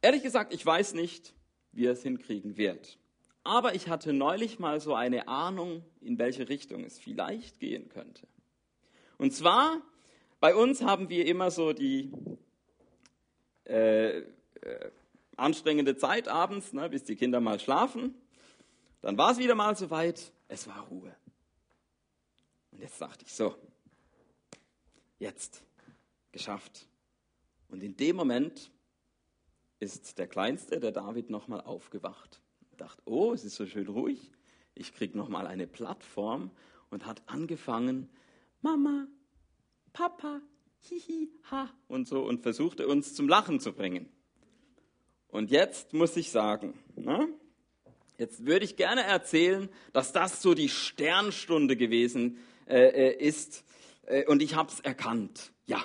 Ehrlich 0.00 0.22
gesagt, 0.22 0.54
ich 0.54 0.64
weiß 0.64 0.94
nicht, 0.94 1.34
wie 1.72 1.84
er 1.84 1.92
es 1.92 2.02
hinkriegen 2.02 2.56
wird. 2.56 2.98
Aber 3.44 3.74
ich 3.74 3.88
hatte 3.88 4.12
neulich 4.12 4.58
mal 4.58 4.80
so 4.80 4.94
eine 4.94 5.28
Ahnung, 5.28 5.84
in 6.00 6.18
welche 6.18 6.48
Richtung 6.48 6.84
es 6.84 6.98
vielleicht 6.98 7.60
gehen 7.60 7.88
könnte. 7.88 8.26
Und 9.18 9.32
zwar, 9.32 9.82
bei 10.40 10.54
uns 10.54 10.82
haben 10.82 11.08
wir 11.08 11.26
immer 11.26 11.50
so 11.50 11.72
die 11.72 12.12
äh, 13.66 14.18
äh, 14.18 14.24
anstrengende 15.36 15.96
Zeit 15.96 16.28
abends, 16.28 16.72
ne, 16.72 16.88
bis 16.88 17.04
die 17.04 17.16
Kinder 17.16 17.40
mal 17.40 17.60
schlafen. 17.60 18.14
Dann 19.00 19.18
war 19.18 19.32
es 19.32 19.38
wieder 19.38 19.54
mal 19.54 19.76
soweit, 19.76 20.32
es 20.48 20.66
war 20.66 20.86
Ruhe. 20.88 21.14
Und 22.70 22.80
jetzt 22.80 23.00
dachte 23.00 23.24
ich 23.24 23.32
so, 23.32 23.54
jetzt 25.18 25.62
geschafft. 26.32 26.86
Und 27.68 27.82
in 27.82 27.96
dem 27.96 28.16
Moment 28.16 28.70
ist 29.80 30.18
der 30.18 30.26
Kleinste, 30.26 30.80
der 30.80 30.92
David, 30.92 31.30
nochmal 31.30 31.60
aufgewacht. 31.60 32.40
Und 32.70 32.80
dachte, 32.80 33.02
oh, 33.04 33.32
es 33.32 33.44
ist 33.44 33.56
so 33.56 33.66
schön 33.66 33.88
ruhig. 33.88 34.32
Ich 34.74 34.94
kriege 34.94 35.18
nochmal 35.18 35.46
eine 35.46 35.66
Plattform 35.66 36.50
und 36.90 37.06
hat 37.06 37.22
angefangen, 37.26 38.08
Mama, 38.60 39.06
Papa, 39.92 40.40
hihi, 40.80 41.30
ha 41.50 41.70
und 41.86 42.08
so 42.08 42.22
und 42.22 42.42
versuchte 42.42 42.88
uns 42.88 43.14
zum 43.14 43.28
Lachen 43.28 43.60
zu 43.60 43.72
bringen. 43.72 44.08
Und 45.28 45.50
jetzt 45.50 45.92
muss 45.92 46.16
ich 46.16 46.30
sagen, 46.30 46.74
ne? 46.96 47.28
jetzt 48.16 48.46
würde 48.46 48.64
ich 48.64 48.76
gerne 48.76 49.02
erzählen, 49.02 49.68
dass 49.92 50.12
das 50.12 50.42
so 50.42 50.54
die 50.54 50.68
Sternstunde 50.68 51.76
gewesen 51.76 52.38
äh, 52.66 53.10
äh 53.10 53.16
ist, 53.16 53.64
äh, 54.06 54.24
und 54.26 54.42
ich 54.42 54.54
habe 54.54 54.70
es 54.70 54.80
erkannt. 54.80 55.52
Ja, 55.66 55.84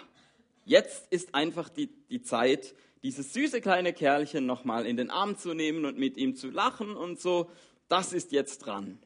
jetzt 0.66 1.12
ist 1.12 1.36
einfach 1.36 1.70
die, 1.70 1.88
die 2.10 2.22
Zeit, 2.22 2.74
dieses 3.04 3.34
süße 3.34 3.62
kleine 3.62 3.94
Kerlchen 3.94 4.46
nochmal 4.46 4.86
in 4.86 4.98
den 4.98 5.10
Arm 5.10 5.38
zu 5.38 5.54
nehmen 5.54 5.86
und 5.86 5.98
mit 5.98 6.18
ihm 6.18 6.36
zu 6.36 6.50
lachen 6.50 6.96
und 6.96 7.20
so. 7.20 7.50
Das 7.90 8.14
ist 8.14 8.32
jetzt 8.32 8.60
dran. 8.60 8.98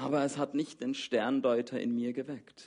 Aber 0.00 0.24
es 0.24 0.38
hat 0.38 0.54
nicht 0.54 0.80
den 0.80 0.94
Sterndeuter 0.94 1.78
in 1.78 1.94
mir 1.94 2.14
geweckt, 2.14 2.64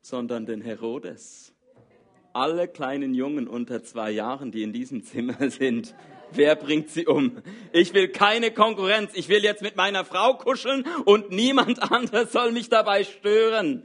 sondern 0.00 0.44
den 0.44 0.60
Herodes. 0.60 1.54
Alle 2.32 2.66
kleinen 2.66 3.14
Jungen 3.14 3.46
unter 3.46 3.84
zwei 3.84 4.10
Jahren, 4.10 4.50
die 4.50 4.64
in 4.64 4.72
diesem 4.72 5.04
Zimmer 5.04 5.50
sind, 5.50 5.94
Wer 6.32 6.56
bringt 6.56 6.90
sie 6.90 7.06
um? 7.06 7.40
Ich 7.72 7.94
will 7.94 8.08
keine 8.08 8.50
Konkurrenz. 8.50 9.12
Ich 9.14 9.28
will 9.28 9.44
jetzt 9.44 9.62
mit 9.62 9.76
meiner 9.76 10.04
Frau 10.04 10.34
kuscheln 10.34 10.84
und 11.04 11.30
niemand 11.30 11.80
anderes 11.92 12.32
soll 12.32 12.50
mich 12.50 12.68
dabei 12.68 13.04
stören. 13.04 13.84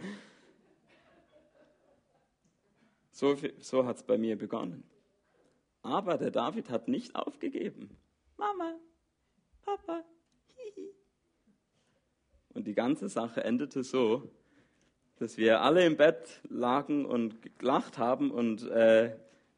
So, 3.12 3.38
so 3.60 3.86
hat 3.86 3.98
es 3.98 4.04
bei 4.04 4.18
mir 4.18 4.40
begonnen. 4.40 4.84
Aber 5.84 6.18
der 6.18 6.32
David 6.32 6.72
hat 6.72 6.88
nicht 6.88 7.14
aufgegeben. 7.14 7.96
Mama, 8.38 8.74
Papa, 9.64 10.04
hihi. 10.56 10.94
Und 12.54 12.68
die 12.68 12.74
ganze 12.74 13.10
Sache 13.10 13.44
endete 13.44 13.84
so, 13.84 14.30
dass 15.18 15.38
wir 15.38 15.62
alle 15.62 15.86
im 15.86 15.98
Bett 15.98 16.42
lagen 16.50 17.06
und 17.06 17.58
gelacht 17.60 17.98
haben 17.98 18.32
und 18.32 18.68
äh, 18.70 19.16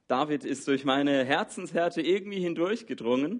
David 0.08 0.44
ist 0.44 0.68
durch 0.68 0.84
meine 0.84 1.24
Herzenshärte 1.24 2.02
irgendwie 2.02 2.40
hindurchgedrungen 2.40 3.40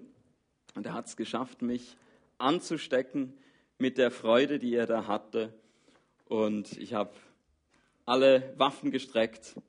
und 0.74 0.86
er 0.86 0.94
hat 0.94 1.06
es 1.06 1.16
geschafft, 1.16 1.62
mich 1.62 1.96
anzustecken 2.38 3.34
mit 3.78 3.98
der 3.98 4.10
Freude, 4.10 4.58
die 4.58 4.74
er 4.74 4.86
da 4.86 5.06
hatte. 5.06 5.52
Und 6.24 6.76
ich 6.78 6.94
habe 6.94 7.12
alle 8.06 8.54
Waffen 8.56 8.90
gestreckt 8.90 9.60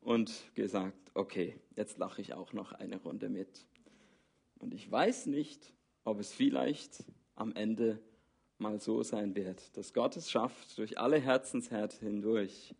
und 0.00 0.32
gesagt, 0.54 1.10
okay, 1.14 1.58
jetzt 1.74 1.98
lache 1.98 2.20
ich 2.20 2.34
auch 2.34 2.52
noch 2.52 2.72
eine 2.72 2.96
Runde 2.96 3.28
mit. 3.28 3.66
Und 4.58 4.72
ich 4.72 4.90
weiß 4.90 5.26
nicht, 5.26 5.72
ob 6.06 6.20
es 6.20 6.32
vielleicht 6.32 7.04
am 7.34 7.52
Ende 7.54 7.98
mal 8.58 8.80
so 8.80 9.02
sein 9.02 9.34
wird, 9.34 9.76
dass 9.76 9.92
Gott 9.92 10.16
es 10.16 10.30
schafft, 10.30 10.78
durch 10.78 10.98
alle 10.98 11.18
Herzenshärte 11.18 11.98
hindurch 11.98 12.74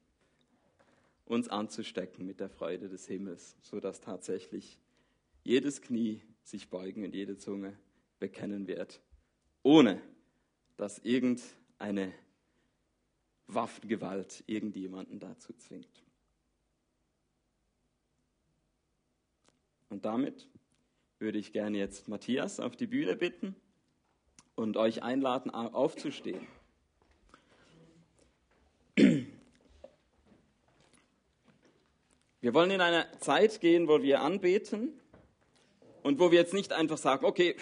uns 1.27 1.49
anzustecken 1.49 2.25
mit 2.25 2.39
der 2.39 2.49
Freude 2.49 2.89
des 2.89 3.09
Himmels, 3.09 3.57
sodass 3.61 4.01
tatsächlich 4.01 4.79
jedes 5.43 5.83
Knie 5.83 6.23
sich 6.45 6.71
beugen 6.71 7.05
und 7.05 7.15
jede 7.15 7.37
Zunge 7.37 7.77
bekennen 8.21 8.69
wird, 8.69 9.03
ohne 9.65 10.01
dass 10.77 11.01
irgendeine 11.01 12.12
Waffengewalt 13.49 14.45
irgendjemanden 14.47 15.19
dazu 15.19 15.53
zwingt. 15.55 16.05
Und 19.89 20.05
damit 20.05 20.49
würde 21.18 21.38
ich 21.38 21.52
gerne 21.52 21.79
jetzt 21.79 22.09
Matthias 22.09 22.61
auf 22.61 22.76
die 22.76 22.87
Bühne 22.87 23.16
bitten 23.16 23.57
und 24.55 24.76
euch 24.76 25.02
einladen, 25.02 25.50
aufzustehen. 25.50 26.46
Wir 32.40 32.55
wollen 32.55 32.70
in 32.70 32.81
eine 32.81 33.07
Zeit 33.20 33.61
gehen, 33.61 33.88
wo 33.88 34.02
wir 34.02 34.20
anbeten 34.20 34.92
und 36.02 36.20
wo 36.20 36.31
wir 36.31 36.38
jetzt 36.38 36.55
nicht 36.55 36.72
einfach 36.72 36.98
sagen, 36.98 37.24
okay, 37.24 37.57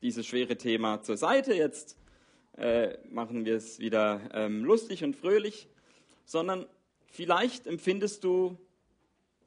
dieses 0.00 0.26
schwere 0.26 0.56
Thema 0.56 1.02
zur 1.02 1.16
Seite, 1.16 1.54
jetzt 1.54 1.98
äh, 2.56 2.96
machen 3.10 3.44
wir 3.44 3.56
es 3.56 3.78
wieder 3.78 4.20
ähm, 4.32 4.64
lustig 4.64 5.04
und 5.04 5.16
fröhlich, 5.16 5.68
sondern 6.24 6.66
vielleicht 7.06 7.66
empfindest 7.66 8.24
du 8.24 8.56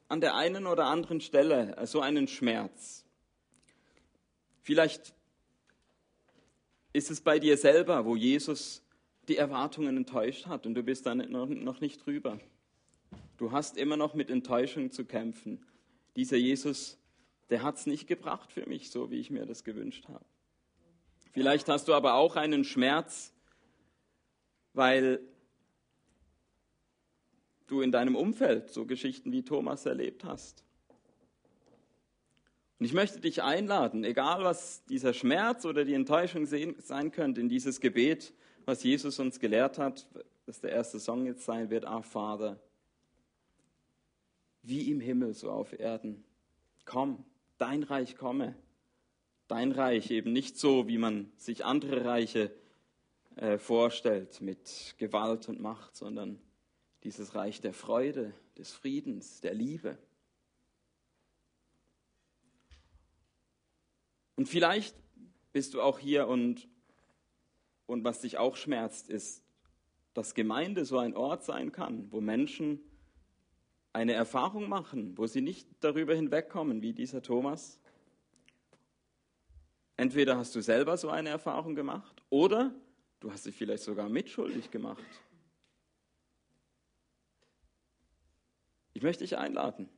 an 0.08 0.20
der 0.20 0.34
einen 0.36 0.66
oder 0.66 0.86
anderen 0.86 1.20
Stelle 1.20 1.76
so 1.86 2.00
einen 2.00 2.28
Schmerz. 2.28 3.05
Vielleicht 4.66 5.14
ist 6.92 7.12
es 7.12 7.20
bei 7.20 7.38
dir 7.38 7.56
selber, 7.56 8.04
wo 8.04 8.16
Jesus 8.16 8.82
die 9.28 9.36
Erwartungen 9.36 9.96
enttäuscht 9.96 10.46
hat 10.46 10.66
und 10.66 10.74
du 10.74 10.82
bist 10.82 11.06
dann 11.06 11.18
noch 11.30 11.80
nicht 11.80 12.04
drüber. 12.04 12.40
Du 13.36 13.52
hast 13.52 13.76
immer 13.76 13.96
noch 13.96 14.14
mit 14.14 14.28
Enttäuschung 14.28 14.90
zu 14.90 15.04
kämpfen. 15.04 15.64
Dieser 16.16 16.36
Jesus, 16.36 16.98
der 17.48 17.62
hat 17.62 17.76
es 17.76 17.86
nicht 17.86 18.08
gebracht 18.08 18.50
für 18.50 18.66
mich, 18.66 18.90
so 18.90 19.08
wie 19.12 19.20
ich 19.20 19.30
mir 19.30 19.46
das 19.46 19.62
gewünscht 19.62 20.08
habe. 20.08 20.24
Vielleicht 21.32 21.68
hast 21.68 21.86
du 21.86 21.94
aber 21.94 22.14
auch 22.14 22.34
einen 22.34 22.64
Schmerz, 22.64 23.32
weil 24.72 25.20
du 27.68 27.82
in 27.82 27.92
deinem 27.92 28.16
Umfeld 28.16 28.70
so 28.70 28.84
Geschichten 28.84 29.30
wie 29.30 29.44
Thomas 29.44 29.86
erlebt 29.86 30.24
hast. 30.24 30.65
Und 32.78 32.84
ich 32.84 32.92
möchte 32.92 33.20
dich 33.20 33.42
einladen, 33.42 34.04
egal 34.04 34.44
was 34.44 34.84
dieser 34.84 35.14
Schmerz 35.14 35.64
oder 35.64 35.84
die 35.84 35.94
Enttäuschung 35.94 36.46
sein 36.46 37.10
könnte, 37.10 37.40
in 37.40 37.48
dieses 37.48 37.80
Gebet, 37.80 38.34
was 38.66 38.82
Jesus 38.82 39.18
uns 39.18 39.40
gelehrt 39.40 39.78
hat, 39.78 40.06
das 40.44 40.60
der 40.60 40.72
erste 40.72 41.00
Song 41.00 41.26
jetzt 41.26 41.44
sein 41.44 41.70
wird, 41.70 41.86
Ah 41.86 42.02
Vater, 42.02 42.60
wie 44.62 44.90
im 44.90 45.00
Himmel, 45.00 45.32
so 45.32 45.50
auf 45.50 45.78
Erden. 45.78 46.24
Komm, 46.84 47.24
dein 47.56 47.82
Reich 47.82 48.16
komme. 48.16 48.56
Dein 49.48 49.70
Reich 49.70 50.10
eben 50.10 50.32
nicht 50.32 50.58
so, 50.58 50.88
wie 50.88 50.98
man 50.98 51.30
sich 51.36 51.64
andere 51.64 52.04
Reiche 52.04 52.52
äh, 53.36 53.58
vorstellt, 53.58 54.40
mit 54.40 54.96
Gewalt 54.98 55.48
und 55.48 55.60
Macht, 55.60 55.94
sondern 55.94 56.40
dieses 57.04 57.36
Reich 57.36 57.60
der 57.60 57.72
Freude, 57.72 58.34
des 58.58 58.72
Friedens, 58.72 59.40
der 59.40 59.54
Liebe. 59.54 59.98
Und 64.36 64.48
vielleicht 64.48 64.94
bist 65.52 65.74
du 65.74 65.80
auch 65.80 65.98
hier 65.98 66.28
und, 66.28 66.68
und 67.86 68.04
was 68.04 68.20
dich 68.20 68.38
auch 68.38 68.56
schmerzt, 68.56 69.08
ist, 69.08 69.42
dass 70.12 70.34
Gemeinde 70.34 70.84
so 70.84 70.98
ein 70.98 71.16
Ort 71.16 71.44
sein 71.44 71.72
kann, 71.72 72.10
wo 72.12 72.20
Menschen 72.20 72.80
eine 73.92 74.12
Erfahrung 74.12 74.68
machen, 74.68 75.16
wo 75.16 75.26
sie 75.26 75.40
nicht 75.40 75.68
darüber 75.80 76.14
hinwegkommen, 76.14 76.82
wie 76.82 76.92
dieser 76.92 77.22
Thomas. 77.22 77.80
Entweder 79.96 80.36
hast 80.36 80.54
du 80.54 80.60
selber 80.60 80.98
so 80.98 81.08
eine 81.08 81.30
Erfahrung 81.30 81.74
gemacht 81.74 82.22
oder 82.28 82.74
du 83.20 83.32
hast 83.32 83.46
dich 83.46 83.56
vielleicht 83.56 83.82
sogar 83.82 84.10
mitschuldig 84.10 84.70
gemacht. 84.70 85.02
Ich 88.92 89.02
möchte 89.02 89.24
dich 89.24 89.38
einladen. 89.38 89.88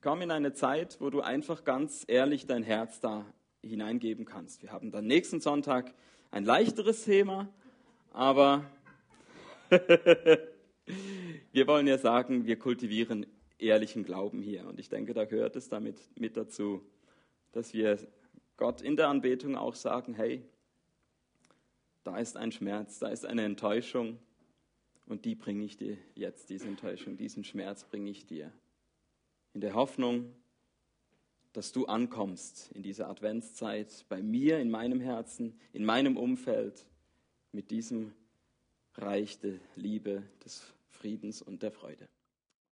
Komm 0.00 0.22
in 0.22 0.30
eine 0.30 0.54
Zeit, 0.54 1.00
wo 1.00 1.10
du 1.10 1.20
einfach 1.20 1.64
ganz 1.64 2.04
ehrlich 2.06 2.46
dein 2.46 2.62
Herz 2.62 3.00
da 3.00 3.26
hineingeben 3.64 4.24
kannst. 4.24 4.62
Wir 4.62 4.72
haben 4.72 4.90
dann 4.90 5.06
nächsten 5.06 5.40
Sonntag 5.40 5.92
ein 6.30 6.44
leichteres 6.44 7.04
Thema, 7.04 7.48
aber 8.12 8.64
wir 11.52 11.66
wollen 11.66 11.86
ja 11.86 11.98
sagen, 11.98 12.46
wir 12.46 12.58
kultivieren 12.58 13.26
ehrlichen 13.58 14.04
Glauben 14.04 14.42
hier. 14.42 14.66
Und 14.66 14.78
ich 14.78 14.88
denke, 14.88 15.14
da 15.14 15.24
gehört 15.24 15.56
es 15.56 15.68
damit 15.68 15.98
mit 16.18 16.36
dazu, 16.36 16.82
dass 17.52 17.72
wir 17.72 17.98
Gott 18.56 18.82
in 18.82 18.96
der 18.96 19.08
Anbetung 19.08 19.56
auch 19.56 19.74
sagen, 19.74 20.14
hey, 20.14 20.44
da 22.04 22.18
ist 22.18 22.36
ein 22.36 22.52
Schmerz, 22.52 22.98
da 22.98 23.08
ist 23.08 23.24
eine 23.24 23.44
Enttäuschung 23.44 24.18
und 25.06 25.24
die 25.24 25.34
bringe 25.34 25.64
ich 25.64 25.76
dir 25.76 25.96
jetzt, 26.14 26.50
diese 26.50 26.68
Enttäuschung, 26.68 27.16
diesen 27.16 27.44
Schmerz 27.44 27.84
bringe 27.84 28.10
ich 28.10 28.26
dir. 28.26 28.52
In 29.54 29.60
der 29.60 29.74
Hoffnung, 29.74 30.34
dass 31.54 31.70
du 31.70 31.86
ankommst 31.86 32.70
in 32.72 32.82
dieser 32.82 33.08
Adventszeit 33.08 34.04
bei 34.08 34.20
mir, 34.20 34.58
in 34.58 34.70
meinem 34.70 35.00
Herzen, 35.00 35.58
in 35.72 35.84
meinem 35.84 36.16
Umfeld, 36.16 36.84
mit 37.52 37.70
diesem 37.70 38.12
Reich 38.96 39.38
der 39.38 39.54
Liebe, 39.76 40.24
des 40.44 40.74
Friedens 40.88 41.40
und 41.42 41.62
der 41.62 41.70
Freude. 41.70 42.08